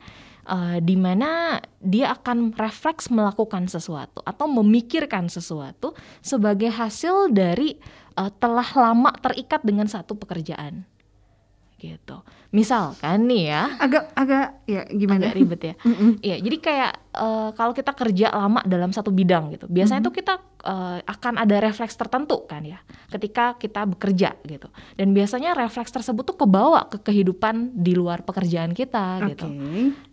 uh, 0.49 0.81
di 0.81 0.97
mana 0.97 1.61
dia 1.85 2.17
akan 2.17 2.57
refleks 2.57 3.13
melakukan 3.13 3.69
sesuatu 3.69 4.25
atau 4.25 4.49
memikirkan 4.49 5.29
sesuatu 5.29 5.93
sebagai 6.25 6.73
hasil 6.73 7.37
dari 7.37 7.77
telah 8.21 8.67
lama 8.77 9.17
terikat 9.17 9.65
dengan 9.65 9.89
satu 9.89 10.13
pekerjaan 10.13 10.85
gitu. 11.81 12.21
Misalkan 12.53 13.25
nih 13.25 13.49
ya, 13.49 13.63
Agak 13.81 14.13
agak 14.13 14.61
ya 14.69 14.85
gimana? 14.87 15.33
agak 15.33 15.35
ribet 15.35 15.61
ya. 15.65 15.75
Iya, 16.21 16.37
jadi 16.45 16.57
kayak 16.61 16.93
eh, 17.17 17.49
kalau 17.57 17.73
kita 17.73 17.97
kerja 17.97 18.29
lama 18.31 18.61
dalam 18.69 18.93
satu 18.93 19.09
bidang 19.09 19.57
gitu, 19.57 19.65
biasanya 19.65 20.05
tuh 20.05 20.13
kita 20.13 20.37
eh, 20.61 20.99
akan 21.01 21.41
ada 21.41 21.57
refleks 21.59 21.97
tertentu 21.97 22.45
kan 22.45 22.61
ya, 22.61 22.77
ketika 23.09 23.57
kita 23.57 23.89
bekerja 23.89 24.37
gitu. 24.45 24.69
Dan 24.95 25.17
biasanya 25.17 25.57
refleks 25.57 25.89
tersebut 25.89 26.29
tuh 26.29 26.37
kebawa 26.37 26.85
ke 26.87 27.01
kehidupan 27.01 27.73
di 27.73 27.97
luar 27.97 28.21
pekerjaan 28.23 28.77
kita 28.77 29.25
Oke. 29.25 29.27
gitu. 29.33 29.47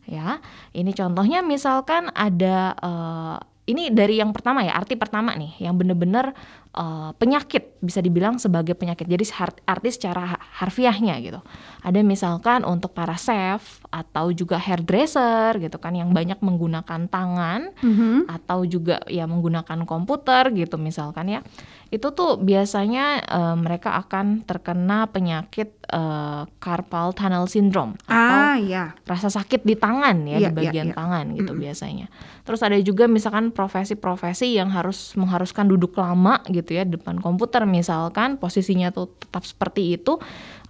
Ya, 0.07 0.39
ini 0.71 0.95
contohnya 0.95 1.43
misalkan 1.43 2.07
ada 2.15 2.71
eh, 2.79 3.37
ini 3.67 3.91
dari 3.91 4.17
yang 4.17 4.31
pertama 4.31 4.63
ya, 4.63 4.73
arti 4.73 4.95
pertama 4.95 5.35
nih, 5.35 5.59
yang 5.59 5.75
bener-bener 5.75 6.31
eh, 6.71 7.11
penyakit 7.17 7.75
bisa 7.81 7.99
dibilang 7.99 8.37
sebagai 8.37 8.77
penyakit. 8.77 9.03
Jadi 9.03 9.27
arti 9.65 9.89
secara 9.89 10.37
ha- 10.37 10.41
harfiahnya 10.61 11.17
gitu. 11.19 11.41
Ada 11.81 11.99
misalkan 11.99 12.61
untuk 12.63 12.93
para 12.93 13.17
chef 13.17 13.81
atau 13.89 14.29
juga 14.29 14.61
hairdresser 14.61 15.57
gitu 15.57 15.81
kan 15.81 15.97
yang 15.97 16.13
banyak 16.13 16.37
menggunakan 16.37 17.09
tangan 17.09 17.73
Mhm. 17.81 18.29
atau 18.29 18.61
juga 18.63 19.01
ya 19.09 19.25
menggunakan 19.25 19.83
komputer 19.83 20.53
gitu 20.53 20.77
misalkan 20.77 21.27
ya. 21.27 21.39
Itu 21.87 22.11
tuh 22.11 22.35
biasanya 22.39 23.23
eh, 23.23 23.55
mereka 23.55 23.95
akan 23.99 24.43
terkena 24.43 25.07
penyakit 25.07 25.71
eh, 25.87 26.41
carpal 26.59 27.15
tunnel 27.15 27.47
syndrome 27.47 27.95
atau 28.05 28.35
Ah 28.37 28.55
ya. 28.59 28.95
rasa 29.07 29.29
sakit 29.31 29.63
di 29.63 29.75
tangan 29.77 30.27
ya 30.27 30.37
Iya, 30.41 30.49
di 30.51 30.55
bagian 30.55 30.87
iya, 30.89 30.93
iya. 30.93 30.97
tangan 30.97 31.25
gitu 31.35 31.51
biasanya. 31.55 32.07
Terus 32.43 32.59
ada 32.63 32.77
juga 32.79 33.07
misalkan 33.07 33.51
profesi-profesi 33.51 34.55
yang 34.55 34.71
harus 34.71 35.15
mengharuskan 35.19 35.67
duduk 35.67 35.95
lama 35.99 36.39
gitu 36.47 36.75
ya 36.75 36.83
depan 36.87 37.19
komputer 37.19 37.63
misalkan 37.67 38.39
posisinya 38.39 38.91
tuh 38.91 39.11
tetap 39.19 39.43
seperti 39.43 39.99
itu 39.99 40.19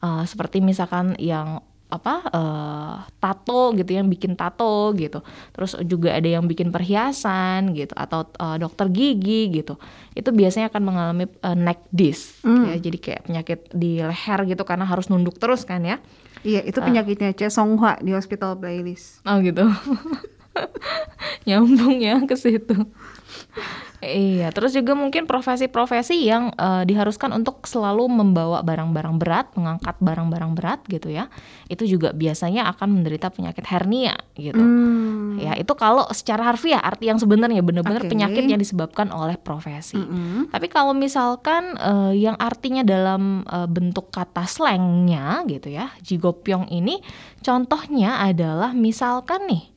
uh, 0.02 0.24
seperti 0.26 0.62
misalkan 0.62 1.14
yang 1.22 1.62
apa 1.88 2.14
eh, 2.28 2.96
tato 3.18 3.72
gitu 3.72 3.96
yang 3.96 4.12
bikin 4.12 4.36
tato 4.36 4.92
gitu 4.92 5.24
terus 5.56 5.80
juga 5.88 6.12
ada 6.12 6.28
yang 6.28 6.44
bikin 6.44 6.68
perhiasan 6.68 7.72
gitu 7.72 7.96
atau 7.96 8.28
eh, 8.28 8.58
dokter 8.60 8.92
gigi 8.92 9.48
gitu 9.50 9.80
itu 10.12 10.30
biasanya 10.30 10.68
akan 10.68 10.84
mengalami 10.84 11.26
eh, 11.28 11.56
neck 11.56 11.88
disc 11.90 12.44
Hmm. 12.44 12.68
ya 12.68 12.76
jadi 12.78 12.98
kayak 13.00 13.22
penyakit 13.24 13.60
di 13.72 14.00
leher 14.00 14.40
gitu 14.46 14.64
karena 14.64 14.84
harus 14.84 15.08
nunduk 15.08 15.40
terus 15.40 15.64
kan 15.64 15.82
ya 15.82 15.98
Iya, 16.46 16.64
itu 16.64 16.78
penyakitnya 16.80 17.34
Che 17.34 17.50
Songhwa 17.50 17.98
di 18.00 18.14
Hospital 18.14 18.56
Playlist. 18.56 19.26
Oh 19.26 19.42
gitu. 19.42 19.68
Nyambung 21.50 21.98
ya 21.98 22.22
ke 22.24 22.38
situ. 22.38 22.76
Iya, 23.98 24.54
terus 24.54 24.78
juga 24.78 24.94
mungkin 24.94 25.26
profesi-profesi 25.26 26.22
yang 26.22 26.54
eh, 26.54 26.84
diharuskan 26.86 27.34
untuk 27.34 27.66
selalu 27.66 28.06
membawa 28.06 28.62
barang-barang 28.62 29.16
berat, 29.18 29.48
mengangkat 29.58 29.98
barang-barang 29.98 30.52
berat 30.54 30.80
gitu 30.86 31.10
ya. 31.10 31.26
Itu 31.66 31.90
juga 31.90 32.14
biasanya 32.14 32.70
akan 32.78 33.02
menderita 33.02 33.34
penyakit 33.34 33.66
hernia 33.66 34.14
gitu. 34.38 34.62
Hmm. 34.62 35.42
Ya, 35.42 35.58
itu 35.58 35.74
kalau 35.74 36.06
secara 36.14 36.54
harfiah 36.54 36.82
arti 36.82 37.10
yang 37.10 37.18
sebenarnya 37.18 37.66
benar-benar 37.66 38.06
Oke. 38.06 38.14
penyakit 38.14 38.46
yang 38.46 38.62
disebabkan 38.62 39.10
oleh 39.10 39.38
profesi. 39.38 39.98
Mm-mm. 39.98 40.54
Tapi 40.54 40.68
kalau 40.70 40.94
misalkan 40.94 41.74
eh, 41.78 42.14
yang 42.22 42.38
artinya 42.38 42.86
dalam 42.86 43.42
eh, 43.50 43.70
bentuk 43.70 44.14
kata 44.14 44.46
slangnya 44.46 45.42
gitu 45.50 45.74
ya, 45.74 45.90
jigopyong 46.06 46.70
ini 46.70 47.02
contohnya 47.42 48.22
adalah 48.22 48.78
misalkan 48.78 49.50
nih 49.50 49.77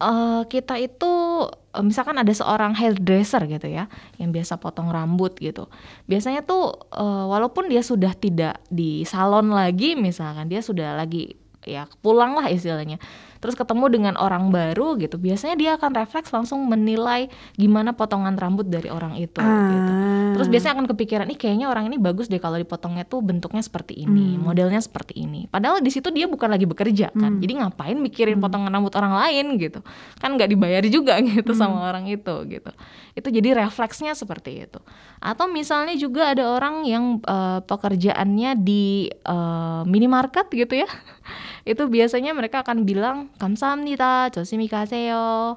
eh, 0.00 0.42
kita 0.48 0.74
itu 0.80 1.12
eh, 1.50 1.84
misalkan 1.84 2.18
ada 2.18 2.30
seorang 2.30 2.74
hairdresser 2.78 3.44
gitu 3.46 3.68
ya, 3.68 3.90
yang 4.18 4.30
biasa 4.30 4.58
potong 4.58 4.90
rambut 4.90 5.34
gitu. 5.38 5.66
Biasanya 6.06 6.42
tuh 6.46 6.74
eh, 6.94 7.24
walaupun 7.28 7.66
dia 7.70 7.82
sudah 7.82 8.12
tidak 8.16 8.62
di 8.70 9.02
salon 9.06 9.50
lagi, 9.52 9.94
misalkan 9.98 10.50
dia 10.50 10.62
sudah 10.62 10.98
lagi 10.98 11.36
ya 11.64 11.88
pulang 12.04 12.36
lah 12.36 12.48
istilahnya. 12.52 13.00
Terus 13.44 13.60
ketemu 13.60 13.92
dengan 13.92 14.14
orang 14.16 14.48
baru 14.48 14.96
gitu, 14.96 15.20
biasanya 15.20 15.52
dia 15.52 15.70
akan 15.76 15.92
refleks 15.92 16.32
langsung 16.32 16.64
menilai 16.64 17.28
gimana 17.60 17.92
potongan 17.92 18.40
rambut 18.40 18.72
dari 18.72 18.88
orang 18.88 19.20
itu 19.20 19.36
gitu. 19.36 19.90
Ah. 19.92 20.32
Terus 20.32 20.48
biasanya 20.48 20.80
akan 20.80 20.86
kepikiran, 20.88 21.28
ih 21.28 21.36
kayaknya 21.36 21.68
orang 21.68 21.92
ini 21.92 22.00
bagus 22.00 22.32
deh 22.32 22.40
kalau 22.40 22.56
dipotongnya 22.56 23.04
tuh 23.04 23.20
bentuknya 23.20 23.60
seperti 23.60 24.00
ini, 24.00 24.40
modelnya 24.40 24.80
seperti 24.80 25.20
ini. 25.20 25.44
Padahal 25.44 25.84
di 25.84 25.92
situ 25.92 26.08
dia 26.08 26.24
bukan 26.24 26.48
lagi 26.48 26.64
bekerja 26.64 27.12
kan, 27.12 27.36
jadi 27.36 27.52
ngapain 27.60 28.00
mikirin 28.00 28.40
potongan 28.40 28.72
rambut 28.72 28.96
orang 28.96 29.12
lain 29.12 29.60
gitu? 29.60 29.84
Kan 30.24 30.40
nggak 30.40 30.48
dibayar 30.48 30.80
juga 30.88 31.20
gitu 31.28 31.52
sama 31.52 31.84
orang 31.92 32.08
itu 32.08 32.32
gitu. 32.48 32.72
Itu 33.12 33.28
jadi 33.28 33.60
refleksnya 33.60 34.16
seperti 34.16 34.64
itu. 34.64 34.80
Atau 35.20 35.52
misalnya 35.52 35.92
juga 36.00 36.32
ada 36.32 36.48
orang 36.48 36.88
yang 36.88 37.20
eh, 37.20 37.60
pekerjaannya 37.60 38.56
di 38.56 39.12
eh, 39.12 39.82
minimarket 39.84 40.48
gitu 40.48 40.80
ya, 40.80 40.88
itu 41.64 41.82
biasanya 41.88 42.36
mereka 42.36 42.60
akan 42.60 42.84
bilang 42.84 43.32
kamsahamnida, 43.40 44.28
josimi 44.36 44.68
kaseo, 44.68 45.56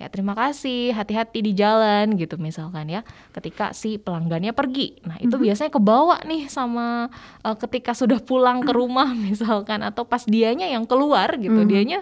ya 0.00 0.08
terima 0.08 0.32
kasih, 0.32 0.96
hati-hati 0.96 1.44
di 1.44 1.52
jalan 1.52 2.16
gitu 2.16 2.40
misalkan 2.40 2.88
ya. 2.88 3.04
Ketika 3.36 3.76
si 3.76 4.00
pelanggannya 4.00 4.56
pergi. 4.56 5.04
Nah, 5.04 5.20
itu 5.20 5.28
mm 5.28 5.36
-hmm. 5.36 5.44
biasanya 5.44 5.70
kebawa 5.76 6.16
nih 6.24 6.48
sama 6.48 7.12
uh, 7.44 7.56
ketika 7.60 7.92
sudah 7.92 8.16
pulang 8.24 8.64
ke 8.64 8.72
rumah 8.72 9.12
misalkan 9.28 9.84
atau 9.84 10.08
pas 10.08 10.24
dianya 10.24 10.72
yang 10.72 10.88
keluar 10.88 11.36
gitu, 11.36 11.52
mm 11.52 11.64
-hmm. 11.68 11.70
dianya 11.70 11.98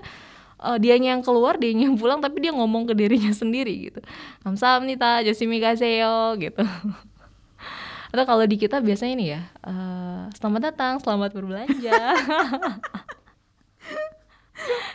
uh, 0.62 0.78
dianya 0.78 1.18
yang 1.18 1.22
keluar, 1.26 1.58
dianya 1.58 1.90
yang 1.90 1.98
pulang 1.98 2.22
tapi 2.22 2.38
dia 2.46 2.54
ngomong 2.54 2.86
ke 2.86 2.94
dirinya 2.94 3.34
sendiri 3.34 3.90
gitu. 3.90 4.00
Kamsahamnida, 4.46 5.26
josimi 5.26 5.58
kaseo 5.58 6.38
gitu. 6.38 6.62
Atau 8.10 8.26
kalau 8.26 8.42
di 8.42 8.58
kita 8.58 8.82
biasanya 8.82 9.12
ini 9.14 9.26
ya, 9.38 9.42
uh, 9.62 10.26
selamat 10.34 10.74
datang, 10.74 10.98
selamat 10.98 11.30
berbelanja. 11.30 11.94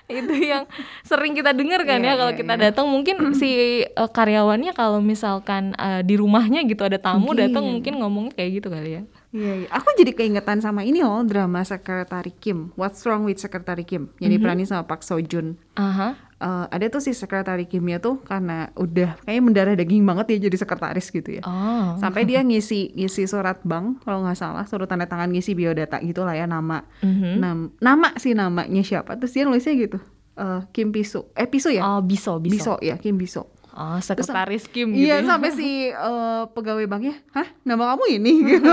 itu 0.22 0.34
yang 0.38 0.70
sering 1.02 1.34
kita 1.34 1.50
dengar 1.52 1.82
kan 1.82 1.98
Iya, 1.98 2.14
ya 2.14 2.20
kalau 2.20 2.34
iya, 2.34 2.40
kita 2.40 2.54
iya. 2.54 2.62
datang 2.70 2.86
mungkin 2.88 3.16
si 3.42 3.50
eh, 3.84 3.90
karyawannya 3.90 4.72
kalau 4.78 5.02
misalkan 5.02 5.74
eh, 5.76 6.02
di 6.06 6.16
rumahnya 6.16 6.62
gitu 6.70 6.86
ada 6.86 7.02
tamu 7.02 7.34
Mungkin. 7.34 7.42
datang 7.50 7.66
mungkin 7.66 7.94
ngomongnya 7.98 8.34
kayak 8.38 8.52
gitu 8.62 8.68
kali 8.70 8.92
ya. 9.00 9.04
Iya, 9.36 9.54
iya. 9.66 9.68
Aku 9.68 9.92
jadi 10.00 10.16
keingetan 10.16 10.64
sama 10.64 10.88
ini 10.88 11.04
loh 11.04 11.20
drama 11.28 11.60
Sekretari 11.66 12.32
Kim. 12.32 12.72
What's 12.80 13.04
Wrong 13.04 13.28
with 13.28 13.36
Sekretari 13.36 13.84
Kim? 13.84 14.08
Yang 14.24 14.40
diperanin 14.40 14.64
sama 14.64 14.88
Park 14.88 15.04
Seo 15.04 15.20
Joon. 15.20 15.60
Aha. 15.76 16.16
Eh, 16.38 16.66
ada 16.68 16.86
tuh 16.88 17.00
si 17.00 17.12
sekretari 17.12 17.64
kimia 17.64 17.98
tuh 17.98 18.20
karena 18.22 18.70
udah 18.74 19.16
kayak 19.22 19.40
mendarah 19.40 19.74
daging 19.74 20.02
banget 20.02 20.26
dia 20.28 20.40
jadi 20.46 20.58
sekretaris 20.58 21.08
gitu 21.10 21.30
ya. 21.32 21.44
Oh. 21.44 21.96
Sampai 21.96 22.24
dia 22.24 22.40
ngisi 22.40 22.92
ngisi 22.92 23.26
surat 23.26 23.62
bank 23.62 24.02
kalau 24.02 24.22
nggak 24.22 24.36
salah, 24.36 24.64
suruh 24.64 24.84
tanda 24.84 25.06
tangan 25.06 25.28
ngisi 25.28 25.52
biodata 25.52 25.98
gitu 26.00 26.22
lah 26.22 26.34
ya 26.34 26.46
nama. 26.46 26.84
Mhm. 27.00 27.32
Nam- 27.38 27.72
nama 27.80 28.10
sih 28.16 28.32
namanya 28.32 28.82
siapa 28.82 29.16
terus 29.16 29.32
dia 29.32 29.44
nulisnya 29.44 29.74
gitu. 29.74 30.00
eh, 30.36 30.62
Kim 30.70 30.92
Pisu. 30.92 31.32
Eh 31.32 31.48
Pisu 31.48 31.72
ya? 31.72 31.80
Oh, 31.82 32.02
biso, 32.02 32.36
biso. 32.38 32.56
Biso 32.60 32.76
ya, 32.80 32.96
Kim 32.96 33.16
Biso. 33.16 33.48
Oh, 33.72 34.00
sekretaris 34.00 34.68
Kim 34.68 34.92
gitu. 34.92 35.08
Iya 35.08 35.20
ya. 35.20 35.28
sampai 35.28 35.52
si 35.52 35.68
eh, 35.88 36.44
pegawai 36.50 36.84
banknya, 36.86 37.16
hah 37.32 37.48
nama 37.64 37.92
kamu 37.92 38.20
ini 38.20 38.32
gitu. 38.52 38.72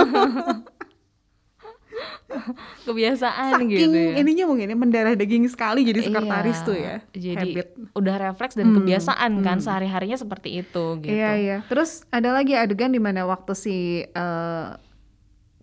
Kebiasaan 2.86 3.52
Saking 3.56 3.68
gitu 3.68 3.88
ya. 3.92 4.12
ininya 4.18 4.44
mungkin 4.46 4.66
ya, 4.66 4.74
mendarah 4.74 5.12
daging 5.12 5.44
sekali 5.46 5.82
jadi 5.82 6.00
sekretaris 6.02 6.56
Iya, 6.56 6.64
tuh 6.64 6.76
ya. 6.76 6.96
Jadi 7.12 7.50
Habit. 7.54 7.66
udah 7.92 8.14
refleks 8.20 8.54
dan 8.54 8.72
kebiasaan 8.72 9.32
kan 9.40 9.58
sehari-harinya 9.58 10.16
seperti 10.16 10.60
itu 10.60 10.84
gitu. 10.98 11.12
Iya 11.12 11.30
iya. 11.34 11.56
Terus 11.64 12.02
ada 12.08 12.32
lagi 12.32 12.52
adegan 12.52 12.88
di 12.88 12.98
mana 12.98 13.22
waktu 13.22 13.52
si 13.52 13.76
eh, 14.02 14.68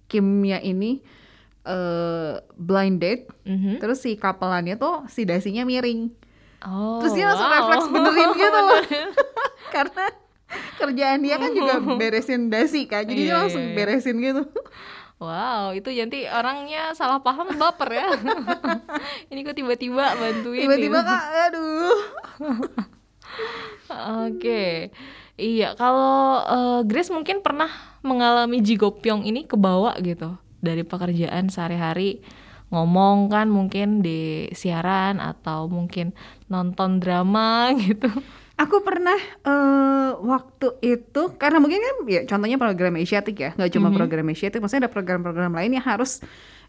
Kimnya 0.05 0.57
ini 0.59 1.01
eh 1.61 2.33
blind 2.51 2.97
date, 2.97 3.29
Mhm. 3.43 3.77
terus 3.77 3.99
si 3.99 4.15
kapelannya 4.15 4.73
tuh 4.75 5.05
si 5.05 5.21
dasinya 5.21 5.61
miring. 5.63 6.09
Oh. 6.61 6.97
Terus 6.99 7.13
dia 7.13 7.25
langsung 7.25 7.45
wow. 7.45 7.55
refleks 7.55 7.85
benerin 7.87 8.29
gitu 8.33 8.59
loh. 8.59 8.81
Karena 9.75 10.05
kerjaan 10.75 11.19
dia 11.19 11.35
kan 11.35 11.51
juga 11.51 11.73
beresin 11.93 12.49
dasi 12.49 12.83
kan, 12.83 13.03
jadi 13.03 13.21
dia 13.21 13.27
Iya, 13.27 13.37
langsung 13.37 13.61
iya, 13.61 13.69
iya. 13.69 13.77
beresin 13.77 14.15
gitu. 14.17 14.43
Wow, 15.19 15.75
itu 15.75 15.91
nanti 15.91 16.23
orangnya 16.31 16.95
salah 16.95 17.19
paham 17.19 17.59
baper 17.59 17.91
ya. 17.91 18.07
Ini 19.31 19.43
kok 19.43 19.59
tiba-tiba 19.59 20.15
bantuin. 20.15 20.63
Tiba-tiba 20.63 20.99
gitu. 21.03 21.11
kak, 21.11 21.23
aduh. 21.51 21.99
Oke. 24.23 24.95
Iya, 25.35 25.75
kalau 25.75 26.39
eh, 26.39 26.81
Grace 26.87 27.11
mungkin 27.11 27.43
pernah 27.43 27.67
mengalami 27.99 28.63
jigopyong 28.63 29.27
ini 29.27 29.43
kebawa 29.43 29.99
gitu 29.99 30.39
dari 30.63 30.87
pekerjaan 30.87 31.51
sehari-hari 31.51 32.23
ngomong 32.71 33.27
kan 33.27 33.51
mungkin 33.51 33.99
di 33.99 34.47
siaran 34.55 35.19
atau 35.19 35.67
mungkin 35.67 36.15
nonton 36.47 37.03
drama 37.03 37.71
gitu. 37.83 38.07
Aku 38.59 38.83
pernah 38.83 39.15
eh, 39.47 40.11
waktu 40.19 40.67
itu 40.83 41.21
karena 41.39 41.63
mungkin 41.63 41.79
kan 41.79 41.95
ya 42.11 42.21
contohnya 42.27 42.59
program 42.59 42.99
Asiatic 42.99 43.35
ya, 43.39 43.49
nggak 43.55 43.71
cuma 43.71 43.87
program 43.87 44.27
Asiatic, 44.35 44.59
maksudnya 44.59 44.87
ada 44.87 44.91
program-program 44.91 45.55
lain 45.55 45.79
yang 45.79 45.85
harus 45.87 46.19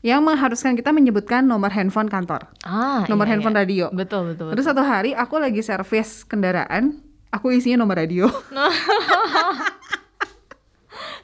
yang 0.00 0.22
mengharuskan 0.22 0.78
kita 0.78 0.94
menyebutkan 0.94 1.42
nomor 1.42 1.74
handphone 1.74 2.06
kantor, 2.06 2.46
Ah, 2.62 3.02
nomor 3.10 3.26
iya, 3.26 3.30
handphone 3.36 3.58
iya. 3.58 3.60
radio. 3.66 3.84
Betul, 3.90 4.32
betul. 4.32 4.48
betul. 4.48 4.54
Terus 4.54 4.66
satu 4.70 4.82
hari 4.86 5.18
aku 5.18 5.42
lagi 5.42 5.60
servis 5.66 6.22
kendaraan, 6.24 7.02
aku 7.34 7.50
isinya 7.50 7.82
nomor 7.82 7.98
radio. 7.98 8.30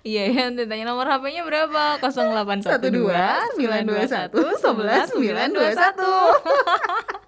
Iya, 0.06 0.22
ya, 0.30 0.46
nanti 0.46 0.70
tanya 0.70 0.86
nomor 0.86 1.10
HP-nya 1.10 1.42
berapa? 1.42 1.98
0812 1.98 3.58
921 3.58 4.38
11 4.38 5.18
921. 5.18 7.25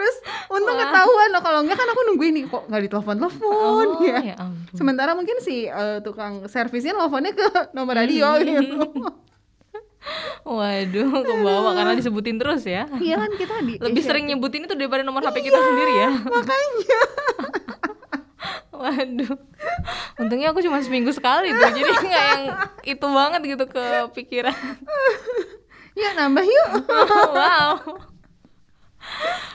Terus 0.00 0.16
untung 0.48 0.80
ketahuan 0.80 1.28
loh 1.28 1.42
kalau 1.44 1.60
enggak 1.60 1.76
kan 1.76 1.84
aku 1.86 2.00
nungguin 2.08 2.32
nih 2.32 2.44
kok 2.48 2.64
nggak 2.66 2.82
ditelepon-telepon 2.88 3.86
Oh, 3.92 4.00
ya. 4.00 4.16
ya 4.24 4.36
ampun. 4.40 4.72
Sementara 4.72 5.12
mungkin 5.12 5.36
si 5.44 5.68
eh, 5.68 6.00
tukang 6.00 6.48
servisnya 6.48 6.96
teleponnya 6.96 7.36
ke 7.36 7.44
nomor 7.76 7.92
radio 7.94 8.40
gitu. 8.40 8.80
Waduh, 10.40 11.12
kebawa 11.20 11.76
karena 11.76 11.92
disebutin 11.92 12.40
terus 12.40 12.64
ya. 12.64 12.88
Iya 12.96 13.20
kan 13.20 13.30
kita 13.36 13.60
di 13.60 13.76
Lebih 13.76 14.00
sering 14.00 14.24
nyebutin 14.24 14.64
itu 14.64 14.72
daripada 14.72 15.04
nomor 15.04 15.20
HP 15.20 15.44
kita 15.44 15.60
sendiri 15.60 15.92
ya. 16.00 16.10
makanya. 16.24 17.00
Waduh. 18.80 19.36
Untungnya 20.16 20.48
aku 20.50 20.64
cuma 20.64 20.80
seminggu 20.80 21.12
sekali 21.12 21.52
tuh. 21.52 21.68
Jadi 21.68 21.84
nggak 21.84 22.24
yang 22.32 22.42
itu 22.88 23.06
banget 23.06 23.40
gitu 23.44 23.64
kepikiran. 23.68 24.56
Ya 25.92 26.16
nambah 26.16 26.48
yuk. 26.48 26.68
wow. 27.36 27.76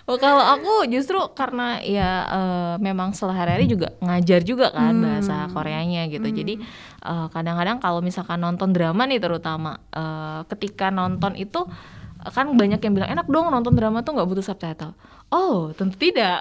Oh, 0.06 0.22
kalau 0.22 0.38
aku 0.38 0.86
justru 0.86 1.18
karena 1.34 1.82
ya 1.82 2.10
eh, 2.30 2.76
memang 2.78 3.18
sehari-hari 3.18 3.66
juga 3.66 3.90
ngajar 4.06 4.46
juga 4.46 4.70
kan 4.70 4.94
bahasa 5.02 5.50
Koreanya 5.50 6.06
gitu. 6.14 6.30
Jadi 6.30 6.62
eh, 7.02 7.28
kadang-kadang 7.34 7.82
kalau 7.82 8.06
misalkan 8.06 8.38
nonton 8.38 8.70
drama 8.70 9.10
nih 9.10 9.18
terutama 9.18 9.82
eh, 9.90 10.46
ketika 10.54 10.94
nonton 10.94 11.34
itu 11.34 11.66
kan 12.26 12.50
banyak 12.58 12.82
yang 12.82 12.94
bilang 12.98 13.10
enak 13.14 13.28
dong 13.30 13.54
nonton 13.54 13.78
drama 13.78 14.02
tuh 14.02 14.18
nggak 14.18 14.30
butuh 14.30 14.46
subtitle. 14.46 14.94
Oh 15.34 15.74
tentu 15.74 15.98
tidak. 15.98 16.38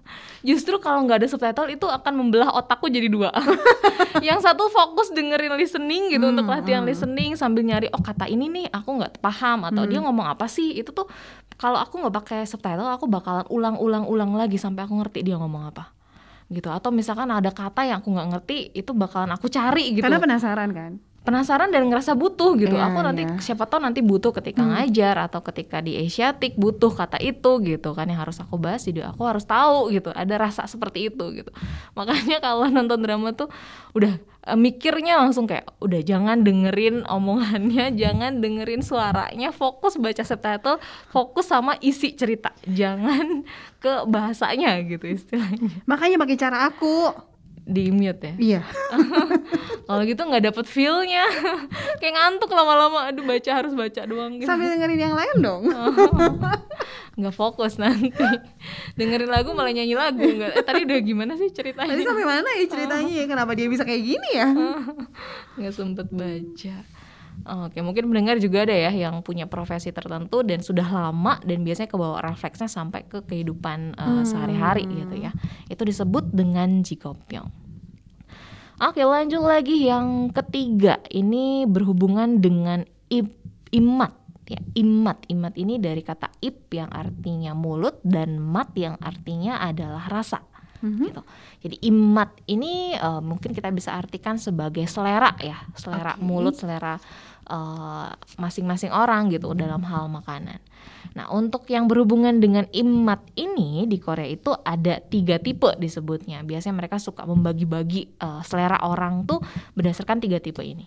Justru 0.46 0.78
kalau 0.78 1.02
nggak 1.02 1.26
ada 1.26 1.28
subtitle 1.30 1.74
itu 1.74 1.86
akan 1.90 2.14
membelah 2.14 2.54
otakku 2.54 2.86
jadi 2.86 3.10
dua. 3.10 3.34
yang 4.26 4.38
satu 4.38 4.70
fokus 4.70 5.10
dengerin 5.10 5.58
listening 5.58 6.14
gitu 6.14 6.22
untuk 6.30 6.46
latihan 6.46 6.82
listening 6.86 7.34
sambil 7.34 7.62
nyari 7.66 7.90
oh 7.90 8.02
kata 8.02 8.26
ini 8.30 8.46
nih 8.46 8.66
aku 8.70 8.98
nggak 8.98 9.18
paham 9.22 9.66
atau 9.66 9.86
dia 9.86 10.02
ngomong 10.02 10.26
apa 10.26 10.46
sih 10.50 10.74
itu 10.74 10.90
tuh 10.90 11.06
kalau 11.58 11.82
aku 11.82 11.98
nggak 11.98 12.14
pakai 12.22 12.40
subtitle 12.46 12.86
aku 12.86 13.10
bakalan 13.10 13.42
ulang-ulang-ulang 13.50 14.38
lagi 14.38 14.56
sampai 14.56 14.86
aku 14.86 14.94
ngerti 15.02 15.26
dia 15.26 15.34
ngomong 15.34 15.74
apa. 15.74 15.90
Gitu. 16.48 16.70
Atau 16.70 16.94
misalkan 16.94 17.28
ada 17.28 17.50
kata 17.50 17.84
yang 17.84 18.00
aku 18.00 18.14
nggak 18.14 18.28
ngerti 18.38 18.72
itu 18.72 18.94
bakalan 18.94 19.34
aku 19.34 19.50
cari 19.50 19.98
gitu. 19.98 20.06
Karena 20.06 20.22
penasaran 20.22 20.70
kan. 20.70 20.92
Penasaran 21.28 21.68
dan 21.68 21.84
ngerasa 21.92 22.16
butuh 22.16 22.56
gitu. 22.56 22.72
Iya, 22.72 22.88
aku 22.88 23.04
nanti 23.04 23.28
iya. 23.28 23.36
siapa 23.36 23.68
tahu 23.68 23.84
nanti 23.84 24.00
butuh 24.00 24.32
ketika 24.32 24.64
ngajar 24.64 25.28
atau 25.28 25.44
ketika 25.44 25.84
di 25.84 26.00
Asiatic 26.00 26.56
butuh 26.56 26.88
kata 26.88 27.20
itu 27.20 27.60
gitu 27.60 27.92
kan 27.92 28.08
yang 28.08 28.24
harus 28.24 28.40
aku 28.40 28.56
bahas 28.56 28.80
jadi 28.88 29.12
aku 29.12 29.28
harus 29.28 29.44
tahu 29.44 29.92
gitu. 29.92 30.08
Ada 30.08 30.40
rasa 30.40 30.64
seperti 30.64 31.12
itu 31.12 31.24
gitu. 31.36 31.52
Makanya 32.00 32.40
kalau 32.40 32.64
nonton 32.72 33.04
drama 33.04 33.36
tuh 33.36 33.52
udah 33.92 34.16
eh, 34.48 34.56
mikirnya 34.56 35.20
langsung 35.20 35.44
kayak 35.44 35.68
udah 35.84 36.00
jangan 36.00 36.40
dengerin 36.40 37.04
omongannya, 37.04 37.92
jangan 38.00 38.40
dengerin 38.40 38.80
suaranya, 38.80 39.52
fokus 39.52 40.00
baca 40.00 40.24
subtitle, 40.24 40.80
fokus 41.12 41.52
sama 41.52 41.76
isi 41.84 42.16
cerita. 42.16 42.56
Jangan 42.64 43.44
ke 43.84 44.08
bahasanya 44.08 44.80
gitu 44.80 45.12
istilahnya. 45.12 45.84
Makanya 45.84 46.16
pakai 46.16 46.40
cara 46.40 46.64
aku. 46.72 47.12
Di 47.68 47.92
mute 47.92 48.32
ya. 48.32 48.34
Iya. 48.40 48.62
Kalau 49.88 50.04
gitu 50.04 50.20
nggak 50.20 50.52
dapet 50.52 50.68
feel-nya. 50.68 51.24
Kayak 52.04 52.14
ngantuk 52.20 52.52
lama-lama. 52.52 53.08
Aduh 53.08 53.24
baca 53.24 53.50
harus 53.56 53.72
baca 53.72 54.04
doang 54.04 54.36
gitu. 54.36 54.44
Sambil 54.44 54.68
dengerin 54.68 55.00
yang 55.00 55.16
lain 55.16 55.36
dong. 55.40 55.62
Nggak 57.18 57.34
fokus 57.34 57.80
nanti. 57.80 58.12
Dengerin 59.00 59.32
lagu 59.32 59.56
malah 59.56 59.72
nyanyi 59.72 59.96
lagu. 59.96 60.20
Nggak, 60.20 60.60
eh 60.60 60.64
tadi 60.64 60.84
udah 60.84 60.98
gimana 61.00 61.32
sih 61.40 61.48
ceritanya? 61.50 61.96
Tadi 61.96 62.04
sampai 62.04 62.26
mana 62.28 62.48
ya 62.52 62.64
ceritanya 62.68 63.12
ya? 63.16 63.24
Kenapa 63.24 63.56
dia 63.56 63.66
bisa 63.66 63.82
kayak 63.88 64.02
gini 64.04 64.28
ya? 64.36 64.48
Nggak 65.58 65.72
sempet 65.72 66.06
baca. 66.12 66.76
Oke, 67.64 67.78
mungkin 67.80 68.12
mendengar 68.12 68.36
juga 68.42 68.68
ada 68.68 68.74
ya 68.76 68.92
yang 68.92 69.24
punya 69.24 69.48
profesi 69.48 69.88
tertentu 69.88 70.44
dan 70.44 70.60
sudah 70.60 70.84
lama 70.84 71.38
dan 71.46 71.64
biasanya 71.64 71.88
kebawa 71.88 72.18
refleksnya 72.20 72.68
sampai 72.68 73.06
ke 73.06 73.24
kehidupan 73.24 73.94
eh, 73.96 74.22
sehari-hari 74.26 74.84
gitu 74.84 75.16
ya. 75.16 75.32
Itu 75.70 75.86
disebut 75.86 76.34
dengan 76.34 76.82
jigopyong. 76.84 77.67
Oke, 78.78 79.02
lanjut 79.02 79.42
lagi 79.42 79.90
yang 79.90 80.30
ketiga. 80.30 81.02
Ini 81.10 81.66
berhubungan 81.66 82.38
dengan 82.38 82.86
imat 83.74 84.14
ya. 84.46 84.62
Imat, 84.78 85.18
imat 85.26 85.54
ini 85.58 85.82
dari 85.82 85.98
kata 86.06 86.30
ip 86.38 86.70
yang 86.70 86.86
artinya 86.94 87.58
mulut 87.58 87.98
dan 88.06 88.38
mat 88.38 88.70
yang 88.78 88.94
artinya 89.02 89.58
adalah 89.58 90.06
rasa. 90.06 90.46
gitu. 91.10 91.22
Jadi 91.58 91.76
imat 91.90 92.38
ini 92.46 92.94
eh, 92.94 93.18
mungkin 93.18 93.50
kita 93.50 93.66
bisa 93.74 93.98
artikan 93.98 94.38
sebagai 94.38 94.86
selera 94.86 95.34
ya, 95.42 95.58
selera 95.74 96.14
Oke. 96.14 96.22
mulut, 96.22 96.54
selera 96.54 97.02
eh, 97.50 98.08
masing-masing 98.38 98.94
orang 98.94 99.26
gitu 99.34 99.58
dalam 99.58 99.82
hal 99.90 100.06
makanan. 100.06 100.62
Nah 101.18 101.26
untuk 101.34 101.66
yang 101.66 101.90
berhubungan 101.90 102.38
dengan 102.38 102.70
imat 102.70 103.18
ini 103.34 103.90
di 103.90 103.98
Korea 103.98 104.30
itu 104.30 104.54
ada 104.54 105.02
tiga 105.02 105.42
tipe 105.42 105.66
disebutnya. 105.74 106.46
Biasanya 106.46 106.78
mereka 106.78 107.02
suka 107.02 107.26
membagi-bagi 107.26 108.14
eh, 108.22 108.42
selera 108.46 108.86
orang 108.86 109.26
tuh 109.26 109.42
berdasarkan 109.74 110.22
tiga 110.22 110.38
tipe 110.38 110.62
ini. 110.62 110.86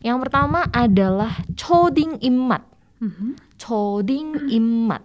Yang 0.00 0.24
pertama 0.24 0.64
adalah 0.72 1.36
choding 1.52 2.16
imat. 2.24 2.64
Choding 3.60 4.48
imat. 4.56 5.04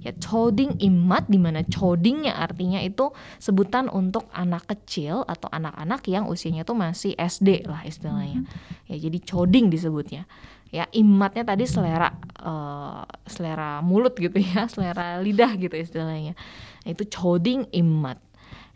Ya 0.00 0.16
choding 0.16 0.80
imat 0.80 1.28
di 1.28 1.36
mana 1.36 1.60
chodingnya 1.60 2.32
artinya 2.32 2.80
itu 2.80 3.12
sebutan 3.36 3.92
untuk 3.92 4.32
anak 4.32 4.64
kecil 4.64 5.28
atau 5.28 5.52
anak-anak 5.52 6.00
yang 6.08 6.24
usianya 6.24 6.64
tuh 6.64 6.72
masih 6.72 7.12
SD 7.14 7.68
lah 7.68 7.84
istilahnya. 7.84 8.48
Ya 8.88 8.96
jadi 8.96 9.20
choding 9.20 9.68
disebutnya. 9.68 10.24
Ya 10.70 10.86
imatnya 10.94 11.42
tadi 11.42 11.66
selera 11.66 12.14
eh, 12.38 13.02
selera 13.26 13.82
mulut 13.82 14.14
gitu 14.14 14.38
ya, 14.38 14.66
selera 14.72 15.18
lidah 15.18 15.54
gitu 15.58 15.74
istilahnya. 15.74 16.38
Nah, 16.86 16.88
itu 16.90 17.04
choding 17.06 17.68
imat. 17.74 18.18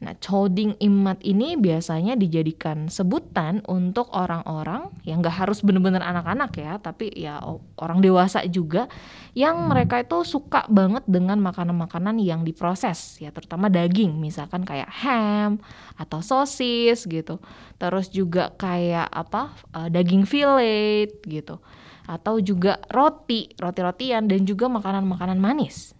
Nah, 0.04 0.12
choding 0.20 0.76
immat 0.84 1.22
ini 1.24 1.56
biasanya 1.56 2.12
dijadikan 2.18 2.92
sebutan 2.92 3.64
untuk 3.64 4.10
orang-orang 4.12 4.92
yang 5.08 5.24
nggak 5.24 5.32
harus 5.46 5.64
benar-benar 5.64 6.04
anak-anak 6.04 6.52
ya, 6.60 6.76
tapi 6.76 7.08
ya 7.14 7.40
orang 7.80 8.04
dewasa 8.04 8.44
juga 8.44 8.90
yang 9.32 9.70
mereka 9.70 10.04
itu 10.04 10.20
suka 10.26 10.68
banget 10.68 11.08
dengan 11.08 11.40
makanan-makanan 11.40 12.20
yang 12.20 12.44
diproses 12.44 13.16
ya, 13.22 13.32
terutama 13.32 13.72
daging, 13.72 14.18
misalkan 14.18 14.66
kayak 14.66 14.92
ham 14.92 15.62
atau 15.96 16.20
sosis 16.20 17.06
gitu. 17.08 17.40
Terus 17.80 18.12
juga 18.12 18.52
kayak 18.60 19.08
apa 19.08 19.56
uh, 19.72 19.88
daging 19.88 20.28
fillet 20.28 21.16
gitu, 21.24 21.62
atau 22.04 22.36
juga 22.40 22.80
roti, 22.92 23.48
roti-rotian 23.56 24.28
dan 24.28 24.44
juga 24.44 24.68
makanan-makanan 24.68 25.40
manis 25.40 25.96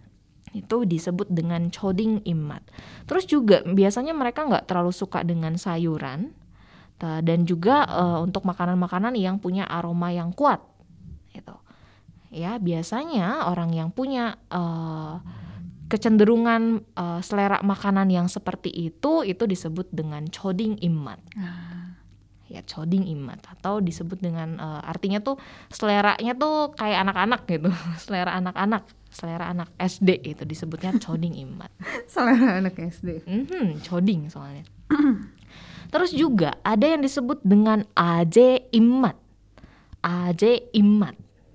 itu 0.54 0.86
disebut 0.86 1.26
dengan 1.34 1.66
choding 1.68 2.22
immat. 2.22 2.62
Terus 3.10 3.26
juga 3.26 3.66
biasanya 3.66 4.14
mereka 4.14 4.46
nggak 4.46 4.70
terlalu 4.70 4.94
suka 4.94 5.26
dengan 5.26 5.58
sayuran 5.58 6.30
dan 7.04 7.44
juga 7.44 7.84
uh, 7.84 8.18
untuk 8.24 8.46
makanan-makanan 8.48 9.12
yang 9.18 9.36
punya 9.36 9.66
aroma 9.68 10.08
yang 10.14 10.32
kuat. 10.32 10.62
Itu. 11.34 11.52
Ya, 12.32 12.56
biasanya 12.56 13.50
orang 13.50 13.74
yang 13.74 13.90
punya 13.92 14.40
uh, 14.48 15.20
kecenderungan 15.92 16.82
uh, 16.96 17.20
selera 17.20 17.60
makanan 17.60 18.08
yang 18.08 18.26
seperti 18.26 18.72
itu 18.72 19.22
itu 19.22 19.44
disebut 19.44 19.92
dengan 19.92 20.24
choding 20.32 20.80
immat. 20.80 21.20
Ah. 21.36 21.63
Ya, 22.54 22.62
choding 22.62 23.10
immat 23.10 23.42
atau 23.50 23.82
disebut 23.82 24.22
dengan 24.22 24.62
uh, 24.62 24.78
artinya 24.86 25.18
tuh 25.18 25.34
seleranya 25.74 26.38
tuh 26.38 26.70
kayak 26.78 27.02
anak-anak 27.02 27.40
gitu, 27.50 27.74
selera 28.02 28.38
anak-anak 28.38 28.86
selera 29.14 29.46
anak 29.54 29.70
SD 29.78 30.26
itu 30.26 30.42
disebutnya 30.42 30.98
choding 30.98 31.38
immat. 31.38 31.70
selera 32.12 32.58
anak 32.58 32.74
SD. 32.78 33.22
Mm-hmm, 33.22 33.86
choding 33.86 34.26
soalnya. 34.26 34.66
Terus 35.94 36.10
juga 36.10 36.58
ada 36.66 36.82
yang 36.82 36.98
disebut 37.06 37.38
dengan 37.46 37.86
AJ 37.94 38.70
immat. 38.74 39.14
AJ 40.02 40.74
immat. 40.74 41.14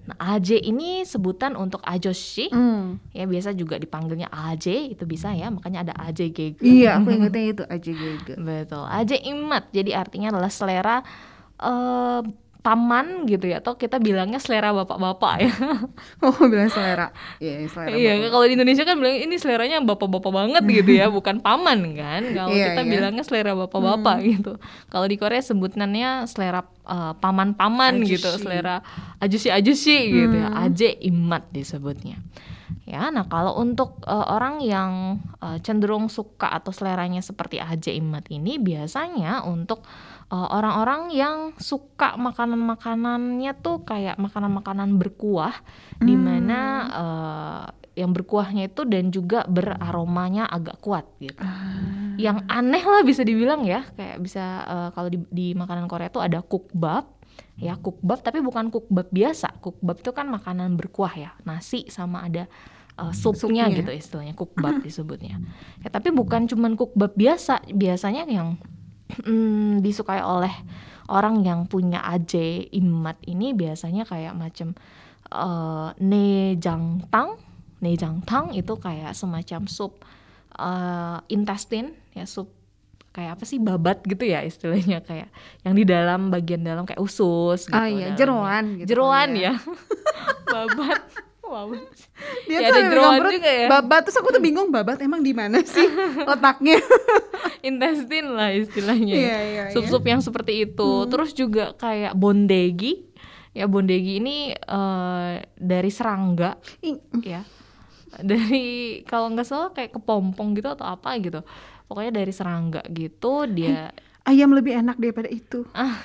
Nah, 0.09 0.17
AJ 0.17 0.65
ini 0.65 1.05
sebutan 1.05 1.53
untuk 1.53 1.85
ajoshi. 1.85 2.49
Mm. 2.49 2.97
Ya 3.13 3.29
biasa 3.29 3.53
juga 3.53 3.77
dipanggilnya 3.77 4.25
AJ 4.33 4.97
itu 4.97 5.05
bisa 5.05 5.29
ya, 5.37 5.53
makanya 5.53 5.85
ada 5.85 5.93
AJ 6.09 6.19
gege. 6.33 6.65
Iya, 6.65 6.97
aku 6.97 7.13
ingetnya 7.21 7.45
itu 7.45 7.63
AJ 7.69 7.85
gege. 7.93 8.33
Betul. 8.41 8.89
AJ 8.89 9.11
immat. 9.29 9.69
Jadi 9.69 9.93
artinya 9.93 10.33
adalah 10.33 10.49
selera 10.49 11.05
uh, 11.61 12.25
paman 12.59 13.23
gitu 13.23 13.47
ya 13.47 13.63
atau 13.63 13.79
kita 13.79 14.03
bilangnya 14.03 14.35
selera 14.35 14.75
bapak-bapak 14.75 15.33
ya. 15.39 15.53
Oh, 16.25 16.35
bilang 16.51 16.67
selera. 16.67 17.15
Iya, 17.39 17.63
selera. 17.71 17.95
Iya, 17.95 18.27
kalau 18.27 18.43
di 18.43 18.59
Indonesia 18.59 18.83
kan 18.83 18.99
bilang 18.99 19.15
ini 19.15 19.35
seleranya 19.39 19.79
bapak-bapak 19.79 20.31
banget 20.31 20.63
gitu 20.83 20.91
ya, 20.99 21.07
bukan 21.07 21.39
paman 21.39 21.95
kan. 21.95 22.21
Kalau 22.35 22.51
yeah, 22.51 22.75
kita 22.75 22.81
yeah. 22.83 22.91
bilangnya 22.91 23.23
selera 23.23 23.55
bapak-bapak 23.55 24.17
hmm. 24.19 24.27
gitu. 24.35 24.53
Kalau 24.91 25.05
di 25.07 25.15
Korea 25.15 25.39
sebutannya 25.39 26.27
selera 26.27 26.67
uh, 26.83 27.15
paman-paman 27.15 28.03
gitu, 28.03 28.27
selera 28.35 28.83
ajusi-ajusi 29.23 29.97
hmm. 29.97 30.15
gitu 30.19 30.35
ya. 30.35 30.49
Hmm. 30.51 30.63
Aje 30.67 30.89
imat 31.07 31.47
disebutnya. 31.55 32.19
Ya, 32.89 33.13
nah 33.13 33.25
kalau 33.29 33.53
untuk 33.61 34.01
uh, 34.09 34.33
orang 34.33 34.65
yang 34.65 35.21
uh, 35.45 35.61
cenderung 35.61 36.09
suka 36.09 36.49
atau 36.49 36.73
seleranya 36.73 37.21
seperti 37.21 37.61
aje 37.61 37.93
imat 38.01 38.25
ini 38.33 38.57
biasanya 38.57 39.45
untuk 39.45 39.85
orang-orang 40.29 41.09
uh, 41.09 41.13
yang 41.13 41.37
suka 41.57 42.13
makanan-makanannya 42.13 43.51
tuh 43.65 43.81
kayak 43.81 44.21
makanan-makanan 44.21 45.01
berkuah 45.01 45.57
hmm. 45.97 46.05
di 46.05 46.15
mana 46.15 46.59
uh, 46.93 47.65
eh, 47.65 47.65
yang 48.05 48.13
berkuahnya 48.13 48.69
itu 48.69 48.85
dan 48.85 49.09
juga 49.09 49.43
beraromanya 49.49 50.45
agak 50.45 50.77
kuat 50.79 51.09
gitu. 51.17 51.41
Uh. 51.41 52.13
Yang 52.21 52.45
aneh 52.45 52.83
lah 52.85 53.01
bisa 53.01 53.25
dibilang 53.25 53.65
ya, 53.65 53.89
kayak 53.97 54.21
bisa 54.21 54.45
uh, 54.69 54.89
kalau 54.93 55.09
di, 55.09 55.19
di 55.33 55.57
makanan 55.57 55.89
Korea 55.89 56.13
tuh 56.13 56.21
ada 56.21 56.45
kukbab 56.45 57.17
ya 57.59 57.75
kukbab 57.75 58.21
tapi 58.21 58.39
bukan 58.45 58.69
kukbab 58.69 59.09
biasa. 59.09 59.57
Kukbab 59.59 59.97
itu 60.05 60.13
kan 60.13 60.29
makanan 60.29 60.77
berkuah 60.77 61.13
ya, 61.17 61.31
nasi 61.41 61.89
sama 61.89 62.29
ada 62.29 62.45
uh, 63.01 63.09
supnya, 63.09 63.65
supnya 63.65 63.81
gitu 63.81 63.91
istilahnya 63.97 64.37
kukbab 64.37 64.77
disebutnya. 64.85 65.41
Ya 65.81 65.89
tapi 65.89 66.13
bukan 66.13 66.45
cuman 66.45 66.77
kukbab 66.77 67.17
biasa, 67.17 67.65
biasanya 67.73 68.29
yang 68.29 68.61
hmm, 69.25 69.81
disukai 69.81 70.21
oleh 70.21 70.53
orang 71.09 71.41
yang 71.41 71.65
punya 71.65 72.05
AJ 72.05 72.69
imat 72.77 73.17
ini 73.25 73.57
biasanya 73.57 74.05
kayak 74.05 74.37
macam 74.37 74.77
uh, 75.33 75.91
nejangtang 75.97 77.41
nejangtang 77.79 78.53
itu 78.53 78.75
kayak 78.77 79.15
semacam 79.15 79.65
sup 79.65 80.03
uh, 80.59 81.23
intestine 81.31 81.95
ya 82.13 82.27
sup 82.27 82.51
kayak 83.09 83.39
apa 83.39 83.43
sih 83.47 83.57
babat 83.57 84.05
gitu 84.05 84.21
ya 84.21 84.45
istilahnya 84.45 85.01
kayak 85.01 85.33
yang 85.65 85.73
di 85.73 85.83
dalam 85.83 86.29
bagian 86.29 86.61
dalam 86.61 86.85
kayak 86.85 87.01
usus 87.01 87.65
gitu. 87.65 87.73
Ah 87.73 87.89
iya, 87.89 88.13
jeroan 88.13 88.79
gitu. 88.79 88.93
Jeroan 88.95 89.33
ya. 89.33 89.51
ya. 89.51 89.53
babat. 90.53 91.01
Wow. 91.49 91.73
Dia 92.45 92.61
ya, 92.61 92.69
tuh 92.69 92.75
ada 92.77 92.81
jeroan 92.93 93.19
juga 93.25 93.49
ya. 93.49 93.67
Babat 93.73 94.01
terus 94.05 94.17
aku 94.21 94.29
tuh 94.29 94.41
bingung 94.41 94.69
babat 94.69 95.01
emang 95.01 95.25
di 95.25 95.33
mana 95.33 95.65
sih 95.65 95.89
letaknya? 96.29 96.77
intestin 97.67 98.37
lah 98.37 98.53
istilahnya. 98.53 99.15
Yeah, 99.17 99.41
yeah, 99.41 99.67
iya. 99.69 99.73
Sup-sup 99.73 100.05
yeah. 100.05 100.13
yang 100.13 100.21
seperti 100.21 100.69
itu. 100.69 100.89
Hmm. 101.03 101.09
Terus 101.09 101.33
juga 101.33 101.73
kayak 101.73 102.13
bondegi. 102.13 103.09
Ya 103.57 103.65
bondegi 103.65 104.21
ini 104.21 104.53
uh, 104.53 105.41
dari 105.57 105.89
serangga. 105.89 106.61
ya. 107.25 107.41
Dari 108.21 109.01
kalau 109.09 109.33
nggak 109.33 109.47
salah 109.49 109.69
kayak 109.73 109.97
kepompong 109.97 110.53
gitu 110.53 110.69
atau 110.69 110.85
apa 110.85 111.17
gitu. 111.17 111.41
Pokoknya 111.89 112.21
dari 112.21 112.29
serangga 112.29 112.85
gitu 112.93 113.49
dia 113.49 113.89
ayam 114.29 114.53
lebih 114.53 114.77
enak 114.77 115.01
daripada 115.01 115.25
itu. 115.25 115.65
Ah, 115.73 115.97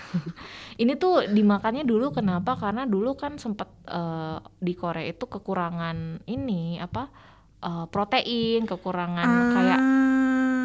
ini 0.83 0.97
tuh 0.97 1.29
dimakannya 1.29 1.85
dulu 1.85 2.17
kenapa? 2.17 2.57
Karena 2.57 2.89
dulu 2.89 3.13
kan 3.15 3.37
sempat 3.37 3.69
uh, 3.93 4.41
di 4.57 4.73
Korea 4.73 5.05
itu 5.05 5.29
kekurangan 5.29 6.25
ini 6.25 6.81
apa 6.81 7.13
uh, 7.61 7.87
protein, 7.93 8.65
kekurangan 8.65 9.29
ah. 9.29 9.53
kayak 9.53 9.81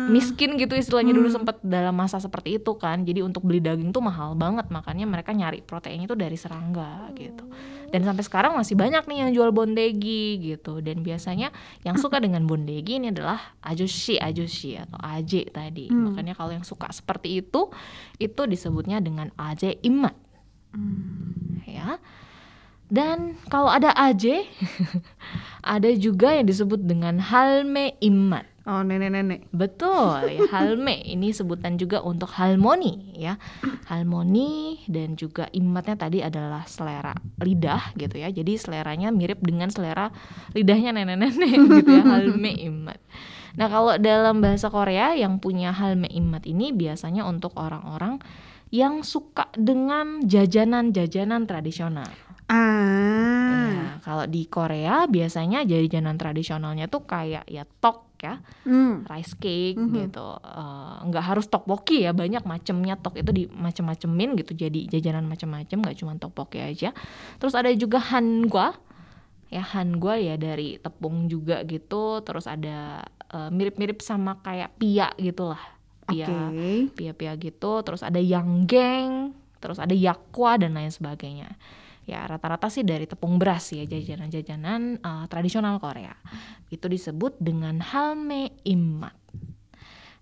miskin 0.08 0.56
gitu 0.56 0.80
istilahnya. 0.80 1.12
Hmm. 1.12 1.20
dulu 1.20 1.30
sempat 1.30 1.60
dalam 1.60 1.92
masa 1.92 2.24
seperti 2.24 2.56
itu 2.56 2.72
kan. 2.80 3.04
Jadi 3.04 3.20
untuk 3.20 3.44
beli 3.44 3.60
daging 3.60 3.92
tuh 3.92 4.00
mahal 4.00 4.40
banget. 4.40 4.72
Makanya 4.72 5.04
mereka 5.04 5.36
nyari 5.36 5.60
proteinnya 5.60 6.08
itu 6.08 6.16
dari 6.16 6.40
serangga 6.40 7.12
gitu. 7.20 7.44
Dan 7.92 8.06
sampai 8.06 8.24
sekarang 8.24 8.56
masih 8.56 8.78
banyak 8.78 9.04
nih 9.10 9.18
yang 9.28 9.32
jual 9.36 9.50
bondegi 9.52 10.40
gitu. 10.40 10.80
Dan 10.80 11.04
biasanya 11.04 11.52
yang 11.84 12.00
suka 12.00 12.24
dengan 12.24 12.46
bondegi 12.48 13.02
ini 13.02 13.12
adalah 13.12 13.60
ajushi 13.66 14.16
ajushi 14.22 14.80
atau 14.80 15.00
aje 15.04 15.44
tadi. 15.50 15.90
Hmm. 15.90 16.12
makanya 16.12 16.38
kalau 16.38 16.54
yang 16.54 16.64
suka 16.64 16.88
seperti 16.94 17.42
itu 17.44 17.70
itu 18.22 18.42
disebutnya 18.46 19.02
dengan 19.04 19.34
aje 19.36 19.76
imat 19.84 20.16
hmm. 20.74 21.66
ya. 21.68 21.98
Dan 22.90 23.38
kalau 23.54 23.70
ada 23.70 23.94
aje 23.94 24.50
ada 25.78 25.90
juga 25.94 26.34
yang 26.34 26.50
disebut 26.50 26.82
dengan 26.82 27.22
halme 27.22 27.94
imat 28.02 28.50
Oh 28.70 28.86
nenek-nenek. 28.86 29.50
Betul, 29.50 30.30
ya, 30.30 30.46
halme 30.54 31.02
ini 31.02 31.34
sebutan 31.34 31.82
juga 31.82 32.06
untuk 32.06 32.30
harmoni 32.38 33.18
ya. 33.18 33.42
Harmoni 33.90 34.86
dan 34.86 35.18
juga 35.18 35.50
imatnya 35.50 35.98
tadi 35.98 36.22
adalah 36.22 36.70
selera 36.70 37.18
lidah 37.42 37.98
gitu 37.98 38.22
ya. 38.22 38.30
Jadi 38.30 38.62
seleranya 38.62 39.10
mirip 39.10 39.42
dengan 39.42 39.74
selera 39.74 40.14
lidahnya 40.54 40.94
nenek-nenek 40.94 41.58
gitu 41.82 41.90
ya, 41.98 42.06
halme 42.06 42.54
imat. 42.70 43.02
Nah, 43.58 43.74
kalau 43.74 43.98
dalam 43.98 44.38
bahasa 44.38 44.70
Korea 44.70 45.18
yang 45.18 45.42
punya 45.42 45.74
halme 45.74 46.06
imat 46.06 46.46
ini 46.46 46.70
biasanya 46.70 47.26
untuk 47.26 47.58
orang-orang 47.58 48.22
yang 48.70 49.02
suka 49.02 49.50
dengan 49.58 50.22
jajanan-jajanan 50.30 51.50
tradisional. 51.50 52.10
Ah. 52.46 53.74
Ya, 53.74 53.90
kalau 54.06 54.30
di 54.30 54.46
Korea 54.46 55.10
biasanya 55.10 55.66
jajanan 55.66 56.22
tradisionalnya 56.22 56.86
tuh 56.86 57.06
kayak 57.10 57.50
ya 57.50 57.66
tok 57.82 58.09
ya 58.20 58.36
mm. 58.68 59.08
rice 59.08 59.34
cake 59.40 59.80
mm-hmm. 59.80 59.96
gitu 60.06 60.28
uh, 60.40 61.00
nggak 61.08 61.24
harus 61.24 61.48
tteokbokki 61.48 62.04
ya 62.04 62.12
banyak 62.12 62.44
macamnya 62.44 63.00
tok 63.00 63.20
itu 63.20 63.32
di 63.32 63.44
macam-macemin 63.48 64.36
gitu 64.40 64.52
jadi 64.54 64.80
jajanan 64.92 65.26
macam-macam 65.26 65.78
nggak 65.80 65.98
cuma 66.00 66.14
tteokbokki 66.20 66.60
aja 66.60 66.90
terus 67.40 67.56
ada 67.56 67.72
juga 67.72 68.04
hangua 68.04 68.76
ya 69.50 69.66
hangua 69.66 70.22
ya 70.22 70.38
dari 70.38 70.78
tepung 70.78 71.26
juga 71.26 71.66
gitu 71.66 72.22
terus 72.22 72.46
ada 72.46 73.08
uh, 73.34 73.50
mirip-mirip 73.50 73.98
sama 74.04 74.38
kayak 74.46 74.78
pia 74.78 75.10
gitulah 75.18 75.62
pia 76.06 76.30
okay. 76.30 76.90
pia 76.94 77.12
pia 77.18 77.34
gitu 77.38 77.82
terus 77.82 78.06
ada 78.06 78.22
yanggeng 78.22 79.34
terus 79.60 79.82
ada 79.82 79.94
yakwa 79.94 80.58
dan 80.58 80.78
lain 80.78 80.94
sebagainya 80.94 81.58
ya 82.10 82.26
rata-rata 82.26 82.68
sih 82.74 82.82
dari 82.82 83.06
tepung 83.06 83.38
beras 83.38 83.70
ya 83.70 83.86
jajanan-jajanan 83.86 84.98
uh, 85.06 85.26
tradisional 85.30 85.78
Korea. 85.78 86.18
Itu 86.74 86.90
disebut 86.90 87.38
dengan 87.38 87.78
halme 87.80 88.58
immat. 88.66 89.14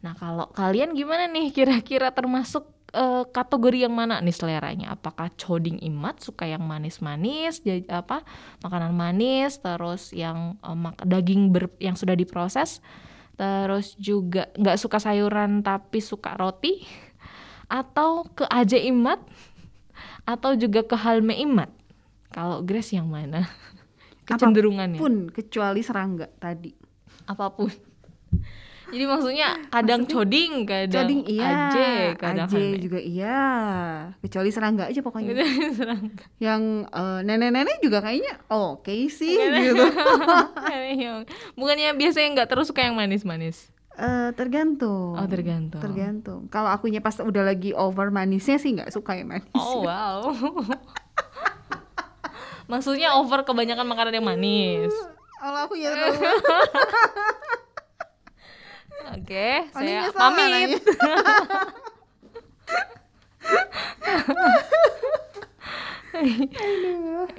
Nah 0.03 0.13
kalau 0.19 0.51
kalian 0.51 0.91
gimana 0.93 1.31
nih 1.31 1.55
kira-kira 1.55 2.11
termasuk 2.11 2.67
uh, 2.91 3.23
kategori 3.31 3.87
yang 3.87 3.95
mana 3.95 4.19
nih 4.19 4.35
seleranya? 4.35 4.99
Apakah 4.99 5.31
choding 5.39 5.79
immat 5.79 6.19
suka 6.19 6.43
yang 6.43 6.67
manis-manis 6.67 7.63
apa 7.87 8.27
makanan 8.59 8.91
manis 8.91 9.63
terus 9.63 10.11
yang 10.11 10.59
uh, 10.59 10.75
daging 11.07 11.55
ber 11.55 11.71
yang 11.79 11.95
sudah 11.95 12.13
diproses 12.13 12.83
terus 13.37 13.93
juga 14.01 14.49
nggak 14.57 14.81
suka 14.81 14.97
sayuran 14.97 15.61
tapi 15.61 16.01
suka 16.01 16.33
roti, 16.41 16.81
atau 17.69 18.25
ke 18.33 18.49
aja 18.49 18.81
imat, 18.81 19.21
atau 20.25 20.57
juga 20.57 20.81
ke 20.81 20.97
halme 20.97 21.37
imat. 21.45 21.69
Kalau 22.31 22.61
Grace 22.63 22.93
yang 22.93 23.07
mana? 23.07 23.47
Kecenderungannya? 24.27 24.99
Pun 24.99 25.31
kecuali 25.31 25.79
serangga 25.81 26.27
tadi. 26.39 26.71
Apa 27.27 27.51
pun. 27.51 27.71
Jadi 28.87 29.03
maksudnya 29.03 29.67
kadang 29.67 30.07
coding, 30.07 30.63
kadang 30.63 31.03
Coding 31.11 31.21
iya, 31.27 31.67
aje, 31.67 31.91
kadang 32.15 32.47
aje 32.47 32.79
juga 32.79 32.99
iya. 33.03 33.39
Kecuali 34.23 34.47
serangga 34.47 34.87
aja 34.87 35.03
pokoknya. 35.03 35.43
Serangga. 35.79 36.23
Yang 36.39 36.87
eh, 36.87 37.19
nenek-nenek 37.27 37.83
juga 37.83 37.99
kayaknya 37.99 38.39
oke 38.47 39.11
sih 39.11 39.35
gitu. 39.35 39.83
Yang- 40.95 41.27
Bukannya 41.59 41.99
biasanya 41.99 42.27
nggak 42.31 42.47
terus 42.47 42.71
suka 42.71 42.87
yang 42.87 42.95
manis-manis. 42.95 43.75
Eh, 43.97 44.29
tergantung. 44.39 45.19
Oh, 45.19 45.27
tergantung. 45.27 45.83
Tergantung. 45.83 46.39
Kalau 46.47 46.71
akunya 46.71 47.03
pas 47.03 47.17
udah 47.19 47.43
lagi 47.43 47.75
over 47.75 48.07
manisnya 48.07 48.55
sih 48.55 48.71
nggak 48.71 48.95
suka 48.95 49.19
yang 49.19 49.35
manis. 49.35 49.51
Oh 49.51 49.83
wow 49.83 50.31
maksudnya 52.67 53.15
over 53.19 53.43
kebanyakan 53.47 53.87
makanan 53.87 54.19
yang 54.19 54.27
manis 54.27 54.93
kalau 55.37 55.65
aku 55.65 55.75
ya 55.79 55.93
Oke, 59.07 59.71
saya 59.71 60.11
pamit. 60.11 60.83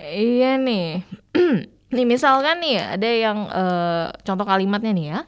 iya 0.00 0.56
nih. 0.56 1.04
nih 1.94 2.06
misalkan 2.08 2.62
nih 2.64 2.96
ada 2.96 3.08
yang 3.08 3.38
uh, 3.52 4.08
contoh 4.24 4.46
kalimatnya 4.48 4.92
nih 4.96 5.06
ya. 5.12 5.20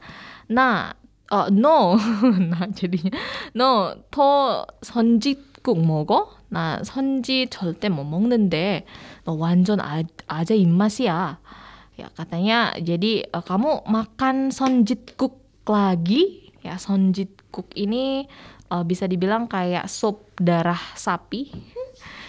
Nah, 0.49 0.97
uh, 1.29 1.47
no. 1.53 1.99
nah 2.51 2.65
jadinya 2.73 3.13
no 3.53 3.93
to 4.09 4.65
sonjit 4.81 5.61
kung 5.61 5.85
mogo 5.85 6.40
나 6.50 6.82
선지 6.84 7.48
절대 7.50 7.88
못 7.88 8.04
먹는데 8.04 8.86
너 9.24 9.34
완전 9.34 9.80
아, 9.80 10.02
아재 10.26 10.56
입맛이야. 10.56 11.38
Ya 11.96 12.12
katanya 12.12 12.76
jadi 12.76 13.24
eh, 13.24 13.44
kamu 13.44 13.88
makan 13.88 14.52
선짓국 14.52 15.40
lagi 15.66 16.52
ya 16.60 16.76
선짓국 16.76 17.72
ini 17.74 18.28
eh, 18.70 18.84
bisa 18.86 19.08
dibilang 19.10 19.50
kayak 19.50 19.90
sup 19.90 20.28
darah 20.38 20.78
sapi. 20.94 21.50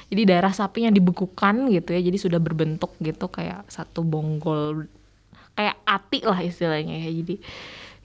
Jadi 0.08 0.24
darah 0.24 0.56
sapi 0.56 0.88
yang 0.88 0.96
dibekukan 0.96 1.68
gitu 1.68 1.92
ya. 1.92 2.02
Jadi 2.02 2.18
sudah 2.18 2.40
berbentuk 2.40 2.96
gitu 3.04 3.28
kayak 3.28 3.68
satu 3.68 4.08
bonggol 4.08 4.88
kayak 5.54 5.78
ati 5.84 6.24
lah 6.24 6.40
istilahnya 6.40 7.06
ya. 7.06 7.12
Jadi 7.12 7.36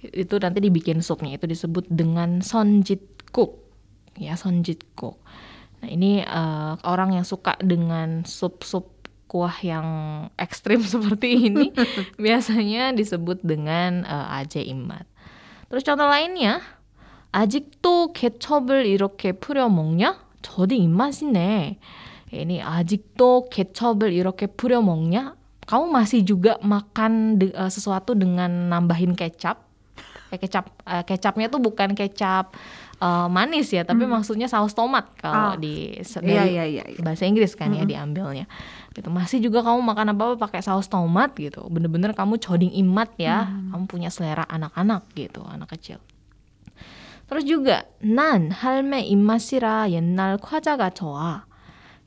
itu 0.03 0.35
nanti 0.43 0.59
dibikin 0.59 0.99
supnya 0.99 1.39
itu 1.39 1.47
disebut 1.47 1.87
dengan 1.87 2.43
sonjitkuk 2.43 3.55
ya 4.19 4.35
sonjitkuk. 4.35 5.15
Nah 5.83 5.89
ini 5.91 6.23
eh, 6.23 6.73
orang 6.87 7.17
yang 7.17 7.27
suka 7.27 7.59
dengan 7.59 8.23
sup-sup 8.23 8.91
kuah 9.27 9.57
yang 9.65 9.89
ekstrim 10.37 10.85
seperti 10.85 11.49
ini 11.49 11.73
biasanya 12.21 12.93
disebut 12.93 13.41
dengan 13.43 14.05
eh, 14.05 14.39
aje 14.45 14.63
immat. 14.63 15.09
Terus 15.73 15.83
contoh 15.89 16.05
lainnya 16.05 16.61
아직도 17.33 18.13
케첩을 18.13 18.85
이렇게 18.85 19.33
뿌려 19.33 19.69
먹냐? 19.69 20.21
저도 20.43 20.75
입맛이네. 20.77 21.79
Ini 22.33 22.61
아직도 22.61 23.49
케첩을 23.49 24.13
이렇게 24.13 24.47
뿌려 24.47 24.85
먹냐? 24.85 25.35
Kamu 25.65 25.89
masih 25.89 26.21
juga 26.29 26.61
makan 26.61 27.41
de- 27.41 27.57
eh, 27.57 27.73
sesuatu 27.73 28.13
dengan 28.13 28.69
nambahin 28.69 29.17
kecap? 29.17 29.66
Eh, 30.33 30.41
kecap 30.41 30.65
eh, 30.89 31.05
kecapnya 31.05 31.53
tuh 31.53 31.61
bukan 31.61 31.93
kecap 31.93 32.57
eh, 32.99 33.27
manis 33.29 33.69
ya, 33.69 33.85
tapi 33.85 34.09
maksudnya 34.09 34.49
saus 34.49 34.73
tomat 34.73 35.13
kalau 35.21 35.53
Ah. 35.53 35.61
di 35.61 36.01
se- 36.01 36.25
Iya 36.25 36.49
dari 36.49 36.57
iya 36.57 36.65
iya. 36.65 36.85
iya. 36.89 37.01
bahasa 37.05 37.29
Inggris 37.29 37.53
kan 37.53 37.69
ya 37.69 37.85
diambilnya. 37.85 38.49
Gitu. 38.97 39.09
Masih 39.13 39.45
juga 39.45 39.61
kamu 39.61 39.81
makan 39.85 40.13
apa-apa 40.13 40.37
pakai 40.41 40.61
saus 40.65 40.89
tomat 40.89 41.37
gitu. 41.37 41.65
Bener-bener 41.69 42.13
kamu 42.13 42.41
coding 42.41 42.73
imat 42.81 43.13
ya. 43.21 43.45
Kamu 43.73 43.85
punya 43.85 44.09
selera 44.09 44.49
anak-anak 44.49 45.05
gitu, 45.13 45.45
anak 45.45 45.69
kecil. 45.77 46.01
Terus 47.29 47.49
juga 47.49 47.89
난 48.05 48.53
할매 48.53 49.09
입맛이라 49.09 49.89
옛날 49.89 50.37
과자가 50.37 50.91
좋아. 50.93 51.45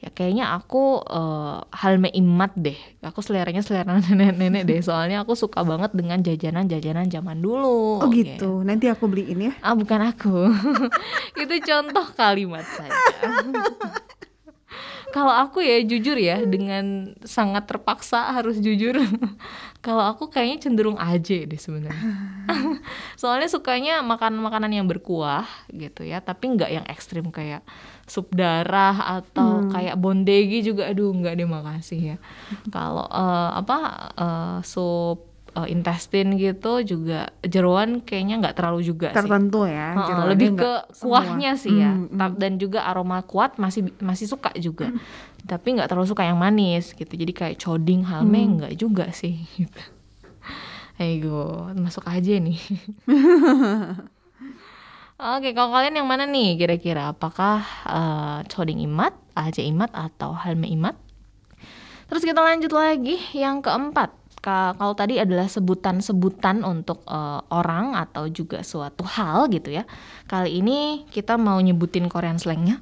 ya 0.00 0.08
kayaknya 0.08 0.56
aku 0.56 1.04
eh, 1.04 1.16
uh, 1.16 1.60
halme 1.76 2.08
imat 2.16 2.52
deh. 2.56 2.76
Aku 3.04 3.20
seleranya 3.20 3.60
selera 3.60 4.00
nenek-nenek 4.00 4.64
deh. 4.64 4.80
Soalnya 4.80 5.22
aku 5.22 5.36
suka 5.36 5.60
banget 5.60 5.92
dengan 5.92 6.24
jajanan-jajanan 6.24 7.12
zaman 7.12 7.38
dulu. 7.44 8.00
Oh 8.00 8.08
gitu. 8.08 8.64
Nanti 8.64 8.88
aku 8.88 9.06
beliin 9.06 9.52
ya. 9.52 9.52
Ah 9.60 9.76
bukan 9.76 10.00
aku. 10.00 10.48
Itu 11.42 11.54
contoh 11.60 12.06
kalimat 12.16 12.64
saya. 12.64 12.96
Kalau 15.10 15.34
aku 15.34 15.58
ya 15.58 15.82
jujur 15.82 16.14
ya 16.14 16.38
dengan 16.46 17.18
sangat 17.26 17.66
terpaksa 17.66 18.30
harus 18.30 18.62
jujur. 18.62 18.94
Kalau 19.82 20.06
aku 20.06 20.30
kayaknya 20.30 20.70
cenderung 20.70 20.94
aja 21.02 21.34
deh 21.34 21.58
sebenarnya. 21.58 22.14
Soalnya 23.18 23.50
sukanya 23.50 24.06
makan 24.06 24.38
makanan 24.38 24.70
yang 24.70 24.86
berkuah 24.86 25.50
gitu 25.74 26.06
ya 26.06 26.22
tapi 26.22 26.54
nggak 26.54 26.70
yang 26.70 26.86
ekstrim 26.86 27.26
kayak 27.34 27.66
sup 28.10 28.34
darah 28.34 29.22
atau 29.22 29.70
kayak 29.70 29.94
bondegi 29.94 30.66
juga 30.66 30.90
aduh 30.90 31.14
nggak 31.14 31.34
deh 31.38 31.46
makasih 31.46 32.00
ya. 32.02 32.16
Kalau 32.74 33.06
eh, 33.06 33.50
apa 33.56 33.78
eh, 34.12 34.58
sup 34.66 35.18
eh, 35.50 35.66
intestine 35.66 36.34
gitu 36.34 36.82
juga 36.82 37.30
jeroan 37.40 38.02
kayaknya 38.02 38.42
nggak 38.42 38.56
terlalu 38.58 38.82
juga 38.84 39.14
sih. 39.14 39.22
Tertentu 39.22 39.64
ya. 39.64 39.94
Heeh, 39.94 40.06
jeroannya 40.06 40.30
lebih 40.30 40.48
ke 40.50 40.58
nggak 40.58 40.82
semua. 40.90 41.06
kuahnya 41.22 41.50
sih 41.54 41.74
ya 41.74 41.92
Hmm, 41.94 42.06
hmm. 42.10 42.34
Dan 42.34 42.52
juga 42.58 42.82
aroma 42.84 43.22
kuat 43.22 43.56
masih 43.56 43.94
masih 43.98 44.26
suka 44.26 44.50
juga 44.58 44.90
tapi 45.40 45.72
nggak 45.72 45.88
terlalu 45.88 46.06
suka 46.06 46.22
yang 46.26 46.36
manis 46.36 46.92
gitu 46.92 47.10
jadi 47.10 47.32
kayak 47.32 47.56
coding 47.58 48.04
halme 48.04 48.38
Hmm. 48.38 48.54
nggak 48.60 48.74
juga 48.76 49.08
sih 49.10 49.40
gitu 49.56 49.80
Ego, 51.00 51.72
masuk 51.80 52.04
aja 52.04 52.36
nih. 52.36 52.60
Oke, 55.20 55.52
kalau 55.52 55.76
kalian 55.76 56.00
yang 56.00 56.08
mana 56.08 56.24
nih 56.24 56.56
kira-kira? 56.56 57.12
Apakah 57.12 57.60
eh, 57.84 58.38
coding 58.48 58.80
imat, 58.88 59.12
aja 59.36 59.60
imat, 59.60 59.92
atau 59.92 60.32
halme 60.32 60.64
imat? 60.72 60.96
Terus 62.08 62.24
kita 62.24 62.40
lanjut 62.40 62.72
lagi 62.72 63.20
yang 63.36 63.60
keempat. 63.60 64.16
Ka- 64.40 64.72
Kalau 64.80 64.96
tadi 64.96 65.20
adalah 65.20 65.44
sebutan-sebutan 65.44 66.64
untuk 66.64 67.04
eh, 67.04 67.40
orang 67.52 67.92
atau 68.00 68.32
juga 68.32 68.64
suatu 68.64 69.04
hal 69.04 69.52
gitu 69.52 69.68
ya. 69.68 69.84
Kali 70.24 70.64
ini 70.64 71.04
kita 71.12 71.36
mau 71.36 71.60
nyebutin 71.60 72.08
Korean 72.08 72.40
slangnya 72.40 72.80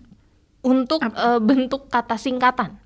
untuk 0.62 1.02
eh, 1.02 1.40
bentuk 1.42 1.86
kata 1.90 2.18
singkatan 2.18 2.78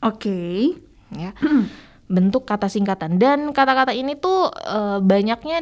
Oke. 0.00 0.72
ya 1.12 1.32
bentuk 2.14 2.48
kata 2.48 2.72
singkatan 2.72 3.20
dan 3.20 3.52
kata-kata 3.52 3.92
ini 3.92 4.16
tuh 4.16 4.48
eh, 4.52 4.98
banyaknya 5.00 5.60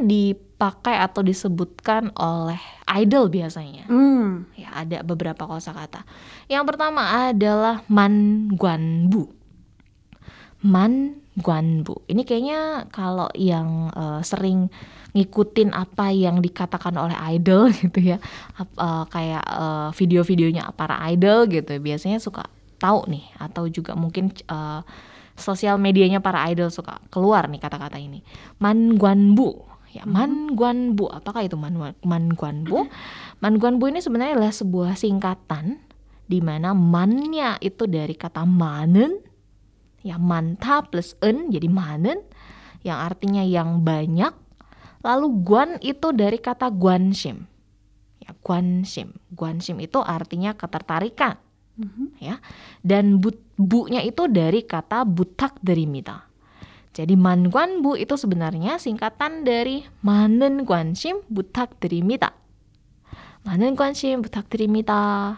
dipakai 0.57 0.97
atau 0.97 1.21
disebutkan 1.21 2.17
oleh 2.17 2.57
idol 2.97 3.29
biasanya. 3.29 3.85
Hmm. 3.93 4.49
ya 4.57 4.73
ada 4.73 5.05
beberapa 5.05 5.45
kosakata. 5.45 6.09
Yang 6.49 6.65
pertama 6.73 7.29
adalah 7.29 7.85
manguanbu. 7.93 9.29
Manguanbu. 10.65 12.09
Ini 12.09 12.25
kayaknya 12.25 12.89
kalau 12.89 13.29
yang 13.37 13.93
eh, 13.93 14.25
sering 14.25 14.73
ngikutin 15.13 15.77
apa 15.77 16.09
yang 16.17 16.41
dikatakan 16.41 16.97
oleh 16.97 17.17
idol 17.37 17.69
gitu 17.77 18.17
ya 18.17 18.17
ap- 18.57 18.81
eh, 18.81 19.05
kayak 19.13 19.45
eh, 19.45 19.89
video-videonya 19.93 20.73
para 20.73 20.97
idol 21.13 21.53
gitu 21.53 21.77
biasanya 21.85 22.17
suka 22.17 22.49
tahu 22.81 23.05
nih 23.13 23.29
atau 23.37 23.69
juga 23.69 23.93
mungkin 23.93 24.33
eh, 24.33 24.81
sosial 25.37 25.77
medianya 25.77 26.25
para 26.25 26.49
idol 26.49 26.73
suka 26.73 26.97
keluar 27.13 27.45
nih 27.45 27.61
kata-kata 27.61 28.01
ini. 28.01 28.25
Manguanbu 28.57 29.76
ya 29.97 30.05
manguanbu. 30.05 31.09
Apakah 31.09 31.49
itu 31.49 31.57
man 31.57 31.97
manguanbu? 32.05 32.85
Manguanbu 33.41 33.85
ini 33.89 34.05
sebenarnya 34.05 34.37
adalah 34.37 34.53
sebuah 34.53 34.93
singkatan 34.93 35.81
di 36.29 36.45
mana 36.45 36.77
mannya 36.77 37.57
itu 37.65 37.89
dari 37.89 38.13
kata 38.13 38.45
manen 38.45 39.23
ya 40.05 40.21
manta 40.21 40.85
plus 40.85 41.17
en 41.25 41.49
jadi 41.49 41.71
manen 41.71 42.21
yang 42.85 43.01
artinya 43.01 43.41
yang 43.41 43.81
banyak. 43.81 44.37
Lalu 45.01 45.27
guan 45.47 45.71
itu 45.81 46.13
dari 46.13 46.37
kata 46.37 46.69
guanshim 46.69 47.47
ya 48.21 48.35
guanshim 48.43 49.17
guanshim 49.33 49.81
itu 49.81 50.03
artinya 50.03 50.53
ketertarikan. 50.53 51.41
Ya 52.17 52.41
dan 52.81 53.21
but, 53.21 53.37
bu-nya 53.61 54.01
itu 54.01 54.25
dari 54.33 54.65
kata 54.65 55.05
butak 55.05 55.61
derimita 55.61 56.26
jadi 56.97 57.13
manguanbu 57.13 58.01
itu 58.01 58.17
sebenarnya 58.17 58.81
singkatan 58.81 59.45
dari 59.45 59.85
manen 60.01 60.65
guanshim 60.65 61.21
butak 61.29 61.77
derimita 61.77 62.33
manen 63.45 63.77
guanshim 63.77 64.25
butak 64.25 64.49
derimita 64.49 65.37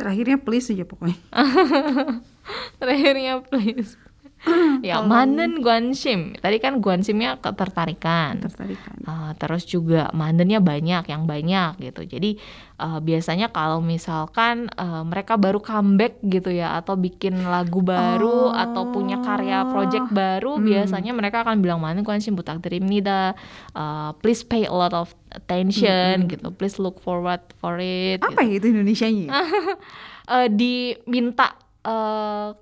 Terakhirnya 0.00 0.40
please 0.40 0.72
aja 0.72 0.88
pokoknya. 0.88 1.12
terakhirnya 2.80 3.44
please 3.44 4.00
ya 4.80 5.00
manen 5.00 5.60
guansim 5.60 6.32
tadi 6.34 6.56
kan 6.56 6.80
guansimnya 6.80 7.36
ketertarikan 7.36 8.40
Tertarikan. 8.40 8.96
Uh, 9.04 9.30
terus 9.36 9.64
juga 9.64 10.08
mandennya 10.10 10.58
banyak 10.58 11.04
yang 11.06 11.24
banyak 11.24 11.76
gitu 11.78 12.08
jadi 12.08 12.40
uh, 12.76 12.98
biasanya 12.98 13.48
kalau 13.48 13.78
misalkan 13.78 14.72
uh, 14.74 15.04
mereka 15.04 15.36
baru 15.36 15.60
comeback 15.60 16.16
gitu 16.24 16.48
ya 16.48 16.72
atau 16.74 16.96
bikin 16.96 17.44
lagu 17.44 17.80
baru 17.80 18.30
Oh. 18.30 18.54
atau 18.54 18.88
punya 18.88 19.20
karya 19.20 19.66
project 19.66 20.08
baru 20.10 20.56
Hmm. 20.56 20.64
biasanya 20.64 21.12
mereka 21.12 21.44
akan 21.44 21.60
bilang 21.60 21.78
manen 21.78 22.00
guansim 22.00 22.32
butak 22.32 22.58
terimnida 22.58 23.36
uh, 23.72 24.16
please 24.18 24.40
pay 24.40 24.64
a 24.64 24.72
lot 24.72 24.92
of 24.92 25.12
attention 25.30 26.24
gitu 26.26 26.48
please 26.50 26.80
look 26.80 26.96
forward 26.98 27.40
for 27.58 27.76
it 27.76 28.18
Apa 28.20 28.40
ya 28.40 28.56
itu 28.56 28.72
Indonesianya? 28.72 29.26
ya? 29.28 29.34
uh, 30.32 30.48
diminta 30.48 31.52
uh, 31.84 32.56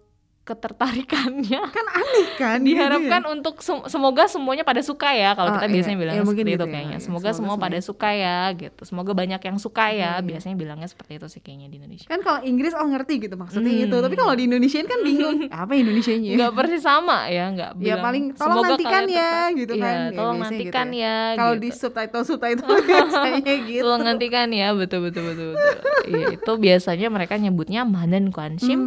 ketertarikannya 0.48 1.60
kan 1.68 1.86
aneh 1.90 2.26
kan? 2.34 2.58
diharapkan 2.60 3.02
gitu 3.18 3.28
ya? 3.28 3.34
untuk 3.34 3.54
sem- 3.58 3.86
semoga 3.86 4.24
semuanya 4.24 4.62
pada 4.62 4.80
suka 4.80 5.10
ya 5.10 5.32
kalau 5.32 5.48
Oh, 5.48 5.54
kita 5.54 5.66
iya. 5.66 5.74
biasanya 5.74 5.98
bilang 5.98 6.14
Iya, 6.14 6.22
mungkin 6.22 6.40
seperti 6.40 6.50
gitu 6.50 6.58
itu 6.58 6.64
ya. 6.64 6.72
kayaknya 6.72 6.90
Iya, 6.94 7.04
semoga, 7.04 7.20
semoga 7.24 7.38
semua 7.38 7.54
pada 7.54 7.68
semuanya. 7.74 7.82
suka 7.84 8.08
ya 8.14 8.36
gitu 8.54 8.80
semoga 8.82 9.12
banyak 9.12 9.40
yang 9.42 9.58
suka 9.58 9.84
ya 9.84 9.90
Iya, 9.90 10.08
iya. 10.10 10.24
biasanya 10.24 10.56
bilangnya 10.56 10.88
seperti 10.88 11.12
itu 11.14 11.26
sih 11.28 11.40
kayaknya 11.40 11.66
di 11.66 11.76
Indonesia 11.78 12.06
Kan 12.06 12.20
kalau 12.20 12.40
Inggris 12.42 12.72
oh 12.72 12.86
ngerti 12.86 13.14
gitu 13.20 13.34
maksudnya 13.34 13.66
Hmm. 13.70 13.84
itu. 13.84 13.96
Tapi 13.98 14.14
kalau 14.14 14.32
di 14.32 14.44
Indonesia 14.44 14.78
kan 14.82 15.00
bingung. 15.00 15.36
Apa 15.58 15.72
Indonesianya? 15.74 16.32
nggak 16.34 16.52
persis 16.54 16.82
sama 16.82 17.18
ya 17.26 17.44
nggak 17.50 17.70
Ya 17.78 17.96
paling 17.98 18.24
tolong 18.32 18.54
"Semoga 18.58 18.68
nantikan 18.70 19.02
ya 19.04 19.18
tertarik." 19.20 19.58
gitu 19.58 19.72
Iya, 19.74 19.84
kan. 19.84 19.96
Ya, 19.98 20.08
tolong 20.14 20.36
biasanya 20.36 20.50
nantikan 20.54 20.86
gitu 20.88 20.98
ya 20.98 21.16
Kalau 21.34 21.52
gitu. 21.52 21.60
di 21.60 21.70
subtitle 21.70 22.24
subtitle 22.24 22.76
biasanya 22.88 23.54
gitu. 23.70 23.82
tolong 23.82 24.02
nantikan 24.02 24.48
ya 24.50 24.68
betul 24.72 25.00
betul 25.02 25.22
betul 25.26 25.46
betul 25.50 25.76
Iya, 26.08 26.26
itu 26.34 26.52
biasanya 26.56 27.08
mereka 27.08 27.34
nyebutnya 27.36 27.82
manen 27.84 28.30
관심 28.30 28.80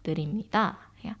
butak드립니다 0.06 0.78
ya 1.02 1.14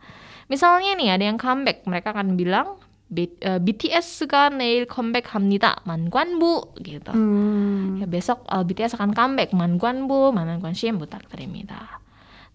misalnya 0.46 0.94
nih 0.94 1.08
ada 1.14 1.24
yang 1.26 1.38
comeback 1.38 1.82
mereka 1.84 2.14
akan 2.14 2.38
bilang 2.38 2.78
B- 3.06 3.38
eh, 3.38 3.62
BTS가 3.62 4.50
내일 4.50 4.86
컴백합니다 4.86 5.82
만관부 5.86 6.74
gitu 6.82 7.10
Hmm. 7.14 8.02
ya 8.02 8.06
besok 8.06 8.42
uh, 8.50 8.66
BTS 8.66 8.98
akan 8.98 9.14
comeback 9.14 9.54
만관부 9.54 10.34
많은 10.34 10.58
관심 10.58 10.98
부탁드립니다 10.98 12.02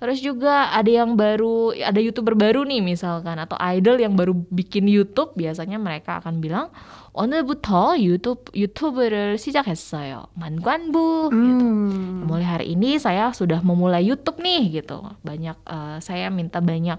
terus 0.01 0.17
juga 0.17 0.73
ada 0.73 0.89
yang 0.89 1.13
baru 1.13 1.77
ada 1.77 2.01
youtuber 2.01 2.33
baru 2.33 2.65
nih 2.65 2.81
misalkan 2.81 3.37
atau 3.37 3.53
idol 3.61 4.01
yang 4.01 4.17
baru 4.17 4.33
bikin 4.33 4.89
YouTube 4.89 5.37
biasanya 5.37 5.77
mereka 5.77 6.19
akan 6.19 6.41
bilang 6.41 6.73
오늘부터 7.15 7.99
유튜브 7.99 8.51
유튜브를 8.55 9.35
시작했어요 9.37 10.31
만관부 10.33 11.27
gitu 11.29 11.65
Hmm. 11.65 12.23
mulai 12.23 12.45
hari 12.45 12.65
ini 12.73 12.95
saya 12.95 13.35
sudah 13.35 13.59
memulai 13.59 14.05
YouTube 14.05 14.39
nih 14.39 14.81
gitu 14.81 15.03
banyak 15.21 15.57
eh, 15.57 15.97
saya 15.99 16.31
minta 16.31 16.63
banyak 16.63 16.97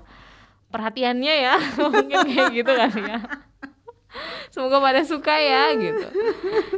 perhatiannya 0.68 1.34
ya 1.40 1.54
mungkin 1.80 2.18
kayak 2.28 2.52
gitu 2.52 2.72
kali 2.72 3.02
ya 3.08 3.20
semoga 4.52 4.84
pada 4.84 5.00
suka 5.08 5.32
ya 5.32 5.72
gitu 5.72 6.06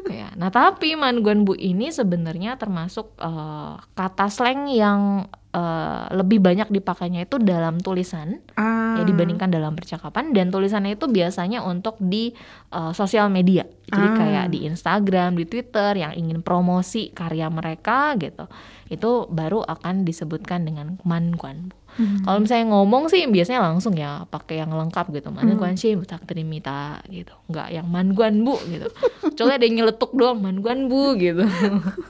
ya 0.07 0.31
nah 0.39 0.55
tapi 0.55 0.95
manguan 0.95 1.43
bu 1.43 1.55
ini 1.55 1.91
sebenarnya 1.91 2.55
termasuk 2.55 3.19
eh, 3.19 3.75
kata 3.95 4.31
slang 4.31 4.71
yang 4.71 5.27
eh, 5.50 6.06
lebih 6.14 6.38
banyak 6.40 6.70
dipakainya 6.70 7.26
itu 7.26 7.42
dalam 7.42 7.82
tulisan 7.82 8.38
Ah. 8.54 8.98
ya 8.98 9.04
dibandingkan 9.06 9.50
dalam 9.50 9.74
percakapan 9.74 10.34
dan 10.34 10.50
tulisannya 10.50 10.94
itu 10.94 11.06
biasanya 11.06 11.62
untuk 11.62 11.96
di 11.98 12.34
uh, 12.70 12.90
sosial 12.92 13.30
media 13.30 13.64
jadi 13.86 14.08
Ah. 14.08 14.16
kayak 14.18 14.46
di 14.50 14.66
Instagram 14.66 15.38
di 15.38 15.46
Twitter 15.46 15.94
yang 15.96 16.14
ingin 16.14 16.42
promosi 16.42 17.10
karya 17.10 17.50
mereka 17.50 18.14
gitu 18.18 18.46
itu 18.90 19.26
baru 19.30 19.62
akan 19.62 20.04
disebutkan 20.04 20.66
dengan 20.66 20.98
manguan 21.06 21.70
Hmm. 21.98 22.24
kalau 22.24 22.40
misalnya 22.40 22.66
ngomong 22.72 23.10
sih 23.10 23.26
biasanya 23.26 23.60
langsung 23.66 23.98
ya 23.98 24.24
pakai 24.30 24.62
yang 24.62 24.72
lengkap 24.72 25.10
gitu 25.12 25.32
Hmm. 25.32 25.42
manguan 25.42 25.76
sih 25.76 25.98
butak 25.98 26.24
terimita 26.24 27.02
gitu 27.10 27.34
nggak 27.50 27.74
yang 27.74 27.88
manguan 27.90 28.46
bu 28.46 28.56
gitu 28.70 28.88
kecuali 29.34 29.52
ada 29.58 29.66
yang 29.66 29.84
nyeletuk 29.84 30.12
doang 30.14 30.40
manguan 30.40 30.88
bu 30.88 31.18
gitu 31.18 31.44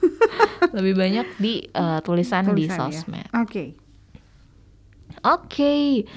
lebih 0.78 0.94
banyak 0.94 1.28
di 1.40 1.66
uh, 1.74 2.04
tulisan, 2.04 2.54
di 2.54 2.68
Tulisan 2.68 2.92
ya. 2.92 3.02
sosmed 3.02 3.28
Oke. 3.34 3.66
Oke, 5.20 6.08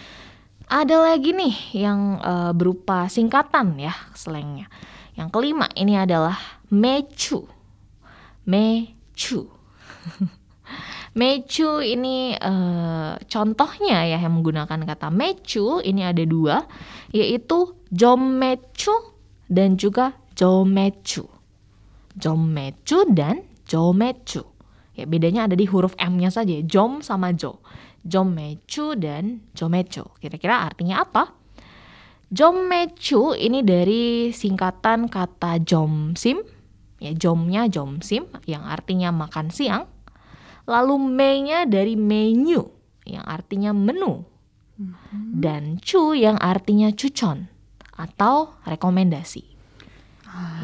ada 0.71 0.97
lagi 1.03 1.35
nih 1.35 1.75
yang 1.75 2.23
eh, 2.23 2.53
berupa 2.55 3.11
singkatan 3.11 3.75
ya 3.75 3.91
slangnya. 4.15 4.71
Yang 5.19 5.29
kelima 5.35 5.67
ini 5.75 5.99
adalah 5.99 6.39
mecu, 6.71 7.43
mecu. 8.47 9.51
mecu 11.13 11.85
ini 11.85 12.33
eh, 12.33 13.13
contohnya 13.29 14.09
ya 14.09 14.17
yang 14.17 14.41
menggunakan 14.41 14.81
kata 14.89 15.13
mecu 15.13 15.85
ini 15.85 16.01
ada 16.05 16.25
dua, 16.25 16.65
yaitu 17.13 17.77
jommecu 17.93 18.95
dan 19.53 19.77
juga 19.77 20.17
jomecu. 20.33 21.29
Jommecu 22.17 22.99
dan 23.13 23.45
jomecu. 23.69 24.45
Ya 24.93 25.09
bedanya 25.09 25.49
ada 25.49 25.57
di 25.57 25.65
huruf 25.65 25.97
M-nya 25.97 26.29
saja, 26.29 26.61
jom 26.65 27.01
sama 27.01 27.33
jo. 27.33 27.61
Jommecu 28.05 28.97
dan 28.97 29.45
jomecu. 29.57 30.05
Kira-kira 30.21 30.69
artinya 30.69 31.05
apa? 31.05 31.33
Jommecu 32.33 33.37
ini 33.37 33.61
dari 33.61 34.33
singkatan 34.33 35.13
kata 35.13 35.61
jomsim, 35.61 36.41
ya 36.97 37.13
jomnya 37.13 37.69
jomsim 37.69 38.25
yang 38.49 38.65
artinya 38.65 39.13
makan 39.13 39.53
siang. 39.53 39.92
Lalu 40.67 40.95
me-nya 40.99 41.67
dari 41.67 41.99
menu 41.99 42.63
yang 43.07 43.27
artinya 43.27 43.75
menu. 43.75 44.23
Dan 45.13 45.79
cu 45.79 46.17
yang 46.17 46.39
artinya 46.43 46.91
cucon 46.91 47.47
atau 47.95 48.59
rekomendasi. 48.67 49.53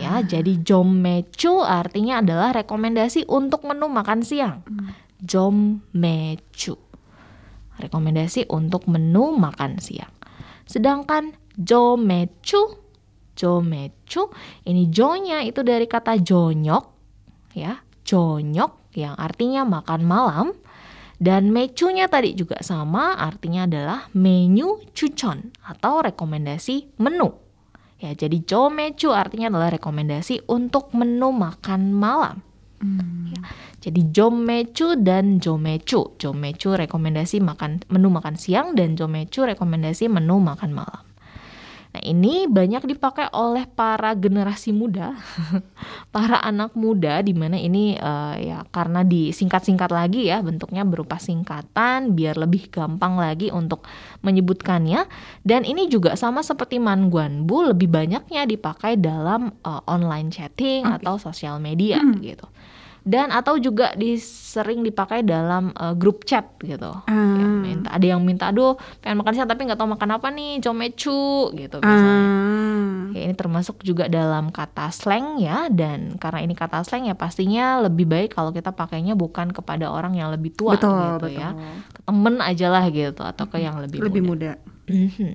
Ya, 0.00 0.24
jadi 0.24 0.64
jommecu 0.64 1.61
artinya 1.61 2.24
adalah 2.24 2.56
rekomendasi 2.56 3.28
untuk 3.28 3.68
menu 3.68 3.87
makan 3.87 4.24
siang. 4.24 4.64
Jommecu. 5.20 6.74
Rekomendasi 7.78 8.48
untuk 8.48 8.88
menu 8.88 9.37
makan 9.37 9.76
siang. 9.78 10.11
Sedangkan 10.64 11.37
jomecu, 11.54 12.80
jomecu 13.38 14.22
ini 14.66 14.88
jo-nya 14.90 15.46
itu 15.46 15.62
dari 15.62 15.87
kata 15.87 16.18
jonyok 16.22 16.84
ya, 17.54 17.82
jonyok 18.02 18.78
yang 18.96 19.14
artinya 19.16 19.66
makan 19.66 20.03
malam 20.05 20.46
dan 21.18 21.51
mecunya 21.51 22.07
tadi 22.07 22.38
juga 22.38 22.62
sama 22.62 23.18
artinya 23.18 23.66
adalah 23.66 24.07
menu 24.14 24.79
cucon 24.94 25.51
atau 25.66 25.98
rekomendasi 26.07 26.94
menu. 27.03 27.35
Ya, 27.98 28.14
jadi 28.14 28.38
jomecu 28.46 29.11
artinya 29.11 29.51
adalah 29.51 29.74
rekomendasi 29.74 30.46
untuk 30.46 30.94
menu 30.94 31.35
makan 31.35 31.90
malam. 31.90 32.46
Ya, 33.35 33.42
jadi 33.83 34.07
jomecu 34.14 34.94
dan 35.03 35.42
jomecu. 35.42 36.14
Jomecu 36.14 36.79
rekomendasi 36.79 37.42
makan 37.42 37.83
menu 37.90 38.07
makan 38.14 38.38
siang 38.38 38.79
dan 38.79 38.94
jomecu 38.94 39.42
rekomendasi 39.42 40.07
menu 40.07 40.38
makan 40.38 40.70
malam. 40.70 41.08
Nah, 41.88 42.03
ini 42.05 42.44
banyak 42.44 42.85
dipakai 42.85 43.33
oleh 43.33 43.64
para 43.64 44.12
generasi 44.12 44.77
muda, 44.77 45.16
para 46.14 46.37
anak 46.44 46.77
muda 46.77 47.24
di 47.24 47.33
mana 47.33 47.57
ini 47.57 47.96
eh, 47.96 48.35
ya 48.44 48.61
karena 48.68 49.01
disingkat-singkat 49.09 49.88
lagi 49.88 50.29
ya, 50.29 50.44
bentuknya 50.44 50.85
berupa 50.85 51.16
singkatan 51.16 52.12
biar 52.12 52.37
lebih 52.37 52.68
gampang 52.68 53.16
lagi 53.16 53.48
untuk 53.48 53.88
menyebutkannya 54.20 55.09
dan 55.48 55.64
ini 55.64 55.88
juga 55.88 56.12
sama 56.12 56.44
seperti 56.44 56.77
manguanbu 56.77 57.72
lebih 57.72 57.88
banyaknya 57.88 58.44
dipakai 58.44 59.01
dalam 59.01 59.48
eh, 59.64 59.83
online 59.88 60.29
chatting 60.29 60.85
Oke. 60.85 61.01
atau 61.01 61.14
sosial 61.16 61.57
media 61.57 62.05
gitu. 62.20 62.44
Dan 63.09 63.33
atau 63.33 63.57
juga 63.57 63.96
disering 63.96 64.85
dipakai 64.85 65.24
dalam 65.24 65.72
eh, 65.72 65.94
grup 65.96 66.29
chat 66.29 66.53
gitu. 66.61 66.92
Ah. 67.09 67.38
Minta 67.79 67.91
ada 67.95 68.07
yang 68.07 68.21
minta 68.21 68.45
aduh 68.51 68.75
pengen 69.01 69.23
makan 69.23 69.33
siang 69.35 69.49
tapi 69.49 69.64
nggak 69.64 69.79
tahu 69.79 69.88
makan 69.95 70.11
apa 70.19 70.29
nih 70.35 70.59
jomecu 70.59 71.55
gitu 71.55 71.77
biasanya. 71.79 72.19
Ah. 72.19 73.14
Ya, 73.17 73.21
ini 73.25 73.35
termasuk 73.35 73.81
juga 73.87 74.05
dalam 74.11 74.53
kata 74.53 74.93
slang 74.93 75.41
ya 75.41 75.73
dan 75.73 76.21
karena 76.21 76.45
ini 76.45 76.53
kata 76.53 76.85
slang 76.85 77.09
ya 77.09 77.17
pastinya 77.17 77.81
lebih 77.81 78.05
baik 78.05 78.37
kalau 78.37 78.53
kita 78.53 78.75
pakainya 78.75 79.17
bukan 79.17 79.55
kepada 79.55 79.88
orang 79.88 80.12
yang 80.19 80.29
lebih 80.29 80.53
tua 80.53 80.77
betul, 80.77 80.93
gitu 80.93 81.27
betul. 81.33 81.41
ya. 81.41 81.51
Ke 81.95 82.01
temen 82.05 82.35
aja 82.45 82.67
lah 82.69 82.85
gitu 82.93 83.23
atau 83.25 83.45
ke 83.49 83.57
yang 83.62 83.81
lebih, 83.81 84.05
Lebih 84.05 84.23
muda. 84.23 84.53
muda. 84.59 84.93
Mhm. 84.93 85.33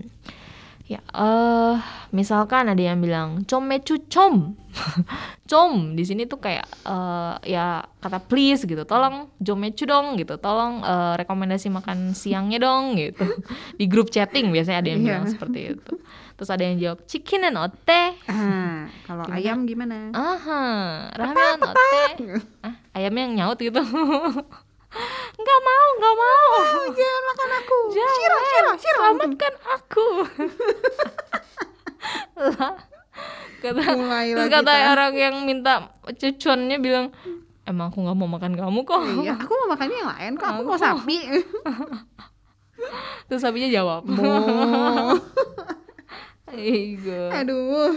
Ya, 0.83 0.99
eh 1.15 1.75
misalkan 2.11 2.67
ada 2.67 2.77
yang 2.77 2.99
bilang 2.99 3.47
comecu 3.47 4.03
com. 4.11 4.51
com 5.49 5.95
di 5.95 6.03
sini 6.03 6.27
tuh 6.27 6.43
kayak 6.43 6.67
eh, 6.83 7.55
ya 7.55 7.79
kata 8.03 8.19
please 8.19 8.67
gitu. 8.67 8.83
Tolong 8.83 9.31
jomecu 9.39 9.87
dong 9.87 10.19
gitu. 10.19 10.35
Tolong 10.35 10.83
eh, 10.83 11.13
rekomendasi 11.17 11.71
makan 11.71 12.11
siangnya 12.11 12.59
dong 12.59 12.99
gitu. 12.99 13.23
Di 13.79 13.87
grup 13.87 14.11
chatting 14.11 14.51
biasanya 14.51 14.83
ada 14.83 14.89
yang 14.91 15.01
Iya. 15.01 15.07
bilang 15.07 15.25
seperti 15.25 15.59
itu. 15.71 15.93
Terus 16.33 16.49
ada 16.51 16.63
yang 16.65 16.75
jawab 16.75 16.99
chicken 17.07 17.55
otte. 17.55 18.03
Ah, 18.27 18.89
kalau 19.07 19.23
Gimana? 19.23 19.37
ayam 19.39 19.57
gimana? 19.63 19.97
Aha, 20.11 20.63
ramen 21.15 21.59
otte. 21.63 22.03
Ah, 22.59 22.75
ayamnya 22.91 23.21
yang 23.23 23.33
nyaut 23.39 23.57
gitu. 23.57 23.79
nggak 25.33 25.59
mau 25.61 25.87
nggak 25.97 26.15
mau. 26.15 26.47
Jangan 26.89 27.23
makan 27.25 27.49
aku. 27.55 27.77
Jangan. 27.91 28.15
Shiro 28.15 28.37
Shiro 28.43 28.71
Shiro 28.75 28.99
selamatkan 28.99 29.53
aku. 29.65 30.05
Lah 32.33 32.73
kata 33.63 33.95
Mulai 33.95 34.35
terus 34.35 34.51
kata 34.51 34.73
kan. 34.73 34.91
orang 34.91 35.13
yang 35.15 35.35
minta 35.47 35.87
cucuannya 36.03 36.77
bilang 36.77 37.15
emang 37.63 37.87
aku 37.87 38.03
nggak 38.03 38.17
mau 38.17 38.27
makan 38.27 38.53
kamu 38.53 38.79
kok. 38.83 39.01
Iya 39.23 39.33
aku 39.39 39.53
mau 39.55 39.67
makannya 39.71 39.97
yang 39.97 40.11
lain 40.11 40.31
kok 40.35 40.47
aku 40.49 40.61
mau 40.63 40.75
Aku- 40.75 40.83
sapi. 40.83 41.17
Terus 43.25 43.39
sapinya 43.39 43.69
jawab. 43.71 44.03
Mau. 44.03 45.15
Aduh. 47.31 47.93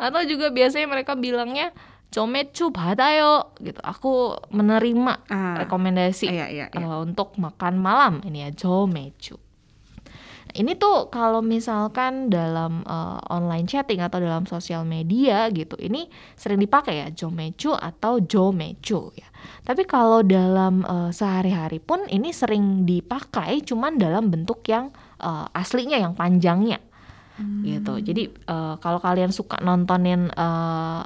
Atau 0.00 0.24
juga 0.24 0.48
biasanya 0.48 0.88
mereka 0.88 1.12
bilangnya 1.12 1.76
jomecu 2.10 2.74
badayo? 2.74 3.54
Gitu. 3.58 3.80
Aku 3.80 4.36
menerima 4.50 5.24
Ah. 5.30 5.62
rekomendasi 5.64 6.26
iya 6.30 6.46
iya 6.50 6.66
iya. 6.70 6.84
eh, 6.86 6.98
untuk 7.00 7.38
makan 7.38 7.78
malam. 7.78 8.20
Ini 8.26 8.46
ya 8.46 8.50
jomecu 8.54 9.38
ini 10.54 10.74
tuh 10.74 11.10
kalau 11.12 11.42
misalkan 11.44 12.30
dalam 12.32 12.82
eh, 12.82 13.18
online 13.30 13.66
chatting 13.68 14.02
atau 14.02 14.18
dalam 14.18 14.46
sosial 14.46 14.82
media 14.82 15.46
gitu 15.52 15.78
ini 15.78 16.10
sering 16.34 16.58
dipakai 16.58 17.06
ya 17.06 17.08
jomecu 17.12 17.74
atau 17.74 18.18
jomecu 18.22 19.14
ya. 19.14 19.28
Tapi 19.62 19.86
kalau 19.86 20.24
dalam 20.26 20.82
eh, 20.82 21.10
sehari-hari 21.14 21.78
pun 21.78 22.06
ini 22.10 22.34
sering 22.34 22.86
dipakai 22.86 23.62
cuman 23.62 24.00
dalam 24.00 24.30
bentuk 24.32 24.64
yang 24.66 24.90
eh, 25.22 25.46
aslinya 25.54 26.00
yang 26.00 26.14
panjangnya. 26.16 26.80
Gitu. 27.40 28.04
Jadi 28.04 28.22
eh, 28.28 28.74
kalau 28.84 29.00
kalian 29.00 29.32
suka 29.32 29.60
nontonin 29.64 30.28
eh, 30.28 31.00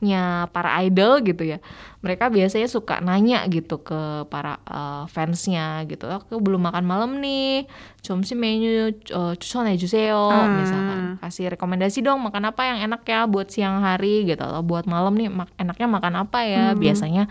nya 0.00 0.48
para 0.50 0.76
idol 0.84 1.20
gitu 1.20 1.44
ya. 1.44 1.60
Mereka 2.00 2.32
biasanya 2.32 2.68
suka 2.68 2.98
nanya 3.04 3.44
gitu 3.52 3.84
ke 3.84 4.24
para 4.32 4.56
uh, 4.64 5.04
fansnya 5.06 5.84
gitu. 5.84 6.08
Aku 6.08 6.40
belum 6.40 6.64
makan 6.72 6.84
malam 6.88 7.10
nih 7.20 7.68
cum 8.00 8.24
si 8.24 8.32
menu 8.32 8.88
eh, 8.88 8.92
uh, 9.12 9.36
cuson 9.36 9.68
juseo 9.76 10.32
hmm. 10.32 10.52
misalkan. 10.60 10.98
Kasih 11.20 11.52
rekomendasi 11.52 12.00
dong 12.00 12.24
makan 12.24 12.50
apa 12.50 12.62
yang 12.64 12.78
enak 12.90 13.04
ya 13.04 13.28
buat 13.28 13.52
siang 13.52 13.84
hari 13.84 14.24
gitu 14.24 14.40
atau 14.40 14.64
buat 14.64 14.88
malam 14.88 15.16
nih 15.16 15.28
mak 15.28 15.52
enaknya 15.60 15.86
makan 15.88 16.14
apa 16.26 16.38
ya? 16.44 16.64
Hmm. 16.72 16.80
biasanya 16.80 17.24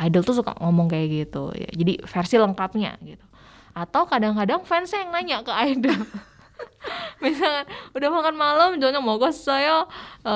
idol 0.00 0.22
tuh 0.22 0.38
suka 0.40 0.56
ngomong 0.62 0.88
kayak 0.88 1.08
gitu. 1.26 1.50
Ya, 1.52 1.68
jadi 1.74 2.00
versi 2.06 2.36
lengkapnya 2.38 2.96
gitu. 3.02 3.26
Atau 3.74 4.06
kadang-kadang 4.06 4.62
fansnya 4.62 5.04
yang 5.04 5.10
nanya 5.12 5.36
ke 5.42 5.52
idol. 5.52 6.00
misalkan 7.23 7.65
udah 7.97 8.09
makan 8.13 8.35
malam 8.37 8.69
저녁 8.79 9.03
먹었어요 9.03 9.87
어, 10.23 10.33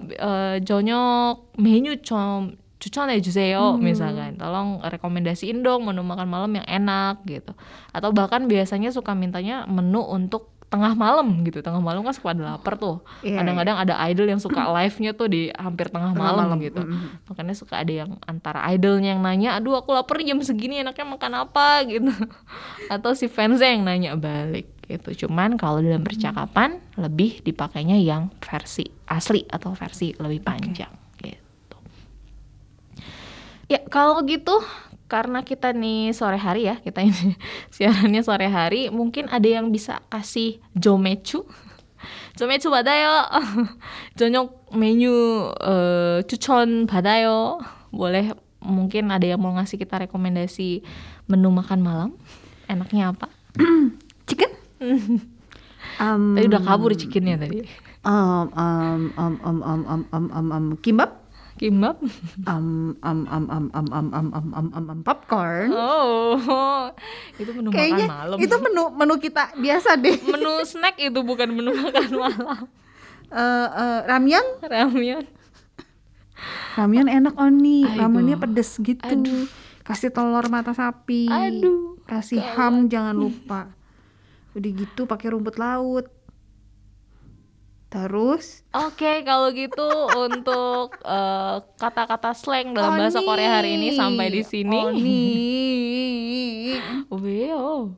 어, 0.00 0.58
저녁 0.64 1.52
메뉴 1.58 2.00
좀 2.02 2.56
추천해 2.82 3.22
주세요 3.22 3.78
misalkan 3.78 4.34
tolong 4.34 4.82
rekomendasiin 4.82 5.62
dong 5.62 5.86
menu 5.86 6.02
makan 6.02 6.26
malam 6.26 6.50
yang 6.58 6.66
enak 6.66 7.22
gitu 7.30 7.54
atau 7.94 8.10
bahkan 8.10 8.50
biasanya 8.50 8.90
suka 8.90 9.14
mintanya 9.14 9.62
menu 9.70 10.02
untuk 10.02 10.50
tengah 10.66 10.96
malam 10.96 11.44
gitu 11.44 11.60
tengah 11.60 11.84
malam 11.84 12.00
kan 12.00 12.16
suka 12.16 12.32
ada 12.32 12.56
lapar 12.56 12.80
tuh 12.80 13.04
Iya, 13.20 13.44
kadang-kadang 13.44 13.76
ada 13.76 13.94
idol 14.08 14.24
yang 14.24 14.40
suka 14.40 14.72
live-nya 14.72 15.12
tuh 15.12 15.28
di 15.28 15.52
hampir 15.52 15.92
tengah, 15.92 16.16
Tengah 16.16 16.24
malam, 16.32 16.48
malam, 16.48 16.64
gitu 16.64 16.80
mm-mm. 16.80 17.28
makanya 17.28 17.54
suka 17.54 17.84
ada 17.84 17.92
yang 17.92 18.16
antara 18.24 18.64
idolnya 18.72 19.12
yang 19.12 19.20
nanya 19.20 19.60
aduh 19.60 19.76
aku 19.76 19.92
lapar 19.92 20.24
jam 20.24 20.40
segini 20.40 20.80
enaknya 20.80 21.04
makan 21.04 21.32
apa 21.44 21.84
gitu 21.84 22.08
atau 22.88 23.12
si 23.12 23.28
fansnya 23.28 23.68
yang 23.68 23.84
nanya 23.84 24.16
balik 24.16 24.72
gitu. 24.87 25.27
Cuman 25.27 25.59
kalau 25.59 25.83
dalam 25.83 26.01
hmm. 26.01 26.09
percakapan 26.09 26.79
hmm. 26.79 27.03
lebih 27.03 27.43
dipakainya 27.43 27.99
yang 27.99 28.31
versi 28.39 28.87
asli 29.07 29.43
atau 29.47 29.75
versi 29.75 30.15
lebih 30.15 30.41
panjang 30.41 30.91
okay. 31.15 31.35
gitu. 31.35 31.77
Ya, 33.67 33.83
kalau 33.91 34.23
gitu 34.23 34.63
karena 35.07 35.43
kita 35.43 35.71
nih 35.71 36.11
sore 36.11 36.35
hari 36.35 36.67
ya, 36.67 36.79
kita 36.79 37.03
ini 37.03 37.35
siarannya 37.75 38.21
sore 38.23 38.47
hari, 38.47 38.91
mungkin 38.91 39.31
ada 39.31 39.47
yang 39.47 39.71
bisa 39.71 40.03
kasih 40.11 40.59
jomecu. 40.75 41.43
jomecu 42.39 42.67
badayo. 42.71 43.27
Jonyok 44.19 44.71
menu 44.75 45.51
uh, 45.51 46.19
cucon 46.27 46.87
badayo. 46.87 47.63
Boleh 47.91 48.35
mungkin 48.59 49.07
ada 49.15 49.23
yang 49.23 49.39
mau 49.39 49.55
ngasih 49.55 49.79
kita 49.79 50.07
rekomendasi 50.07 50.83
menu 51.31 51.49
makan 51.55 51.79
malam. 51.79 52.09
Enaknya 52.67 53.15
apa? 53.15 53.31
chicken 54.27 54.51
um, 56.03 56.23
tadi 56.37 56.45
udah 56.47 56.61
kabur 56.63 56.91
chickennya 56.93 57.35
tadi 57.41 57.65
um, 58.05 58.47
um, 58.53 59.01
um, 59.17 59.35
um, 59.43 59.57
um, 59.61 59.81
um, 59.85 60.01
um, 60.13 60.25
um, 60.31 60.47
um, 60.51 60.65
kimbap 60.79 61.25
kimbap 61.57 61.97
um, 62.45 62.93
um, 63.01 63.19
um, 63.29 63.45
um, 63.49 63.65
um, 63.73 63.87
um, 63.89 64.07
um, 64.13 64.27
um, 64.33 64.51
um, 64.53 64.67
um, 64.73 64.85
um, 64.93 64.99
popcorn 65.01 65.73
oh 65.73 66.93
itu 67.41 67.49
menu 67.53 67.73
kayaknya 67.73 68.05
makan 68.05 68.13
malam 68.13 68.37
itu 68.37 68.55
menu 68.61 68.83
menu 68.93 69.13
kita 69.17 69.43
biasa 69.57 69.97
deh 69.97 70.17
menu 70.21 70.61
snack 70.65 71.01
itu 71.01 71.19
bukan 71.25 71.49
menu 71.49 71.73
makan 71.73 72.09
malam 72.13 72.65
Eh, 73.27 73.67
eh, 73.75 73.99
ramyun 74.07 74.45
ramyun 74.63 75.23
ramyun 76.79 77.07
enak 77.11 77.35
oni 77.35 77.83
ramyunnya 77.83 78.39
pedes 78.39 78.79
gitu 78.79 79.03
Aduh. 79.03 79.51
kasih 79.83 80.15
telur 80.15 80.47
mata 80.47 80.71
sapi 80.71 81.27
Aduh, 81.27 81.99
kasih 82.07 82.39
ham 82.39 82.87
jangan 82.87 83.19
lupa 83.19 83.75
udah 84.57 84.71
gitu 84.73 85.05
pakai 85.05 85.27
rumput 85.31 85.61
laut 85.61 86.09
terus 87.87 88.67
Oke, 88.75 89.23
kalau 89.23 89.47
gitu 89.55 89.87
untuk 90.19 90.99
eh, 91.07 91.55
kata-kata 91.79 92.35
slang 92.35 92.75
dalam 92.75 92.99
bahasa 92.99 93.23
Oni. 93.23 93.27
Korea 93.31 93.49
hari 93.63 93.79
ini 93.79 93.95
sampai 93.95 94.27
di 94.27 94.43
sini. 94.43 94.75
Oni 94.75 95.23
Weo. 97.23 97.95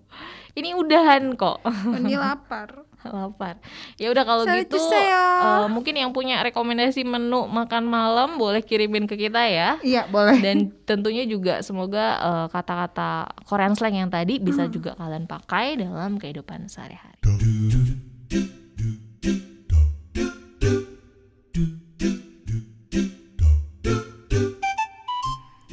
Ini 0.53 0.77
udahan 0.77 1.33
kok. 1.33 1.65
Oni 1.65 2.13
lapar 2.13 2.88
Lapar. 3.04 3.60
Ya 4.00 4.08
udah 4.08 4.24
kalau 4.24 4.44
Sorry 4.48 4.64
gitu 4.64 4.80
to 4.80 4.88
say 4.88 5.06
ya. 5.12 5.26
eh, 5.64 5.66
mungkin 5.68 5.94
yang 5.94 6.10
punya 6.16 6.40
rekomendasi 6.40 7.04
menu 7.04 7.44
makan 7.46 7.84
malam 7.84 8.40
boleh 8.40 8.64
kirimin 8.64 9.04
ke 9.04 9.14
kita 9.16 9.44
ya. 9.44 9.76
iya 9.84 10.08
boleh 10.08 10.40
Dan 10.40 10.72
tentunya 10.88 11.28
juga 11.28 11.60
semoga 11.60 12.16
eh, 12.18 12.46
kata-kata 12.48 13.28
Korean 13.44 13.76
slang 13.76 13.94
yang 13.94 14.08
tadi 14.08 14.40
bisa 14.40 14.64
juga 14.72 14.96
kalian 14.96 15.28
pakai 15.28 15.76
dalam 15.78 16.16
kehidupan 16.16 16.66
sehari-hari. 16.66 17.20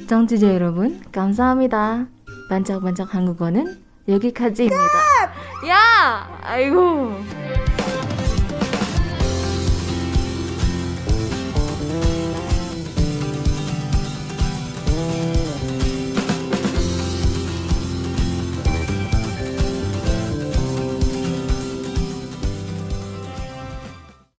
청취자 0.07 0.53
여러분, 0.53 0.99
감사합니다. 1.11 2.07
반짝반짝 2.49 3.15
한국어는 3.15 3.82
여기까지입니다. 4.09 4.76
Ya, 5.66 6.28
ayo. 6.42 7.18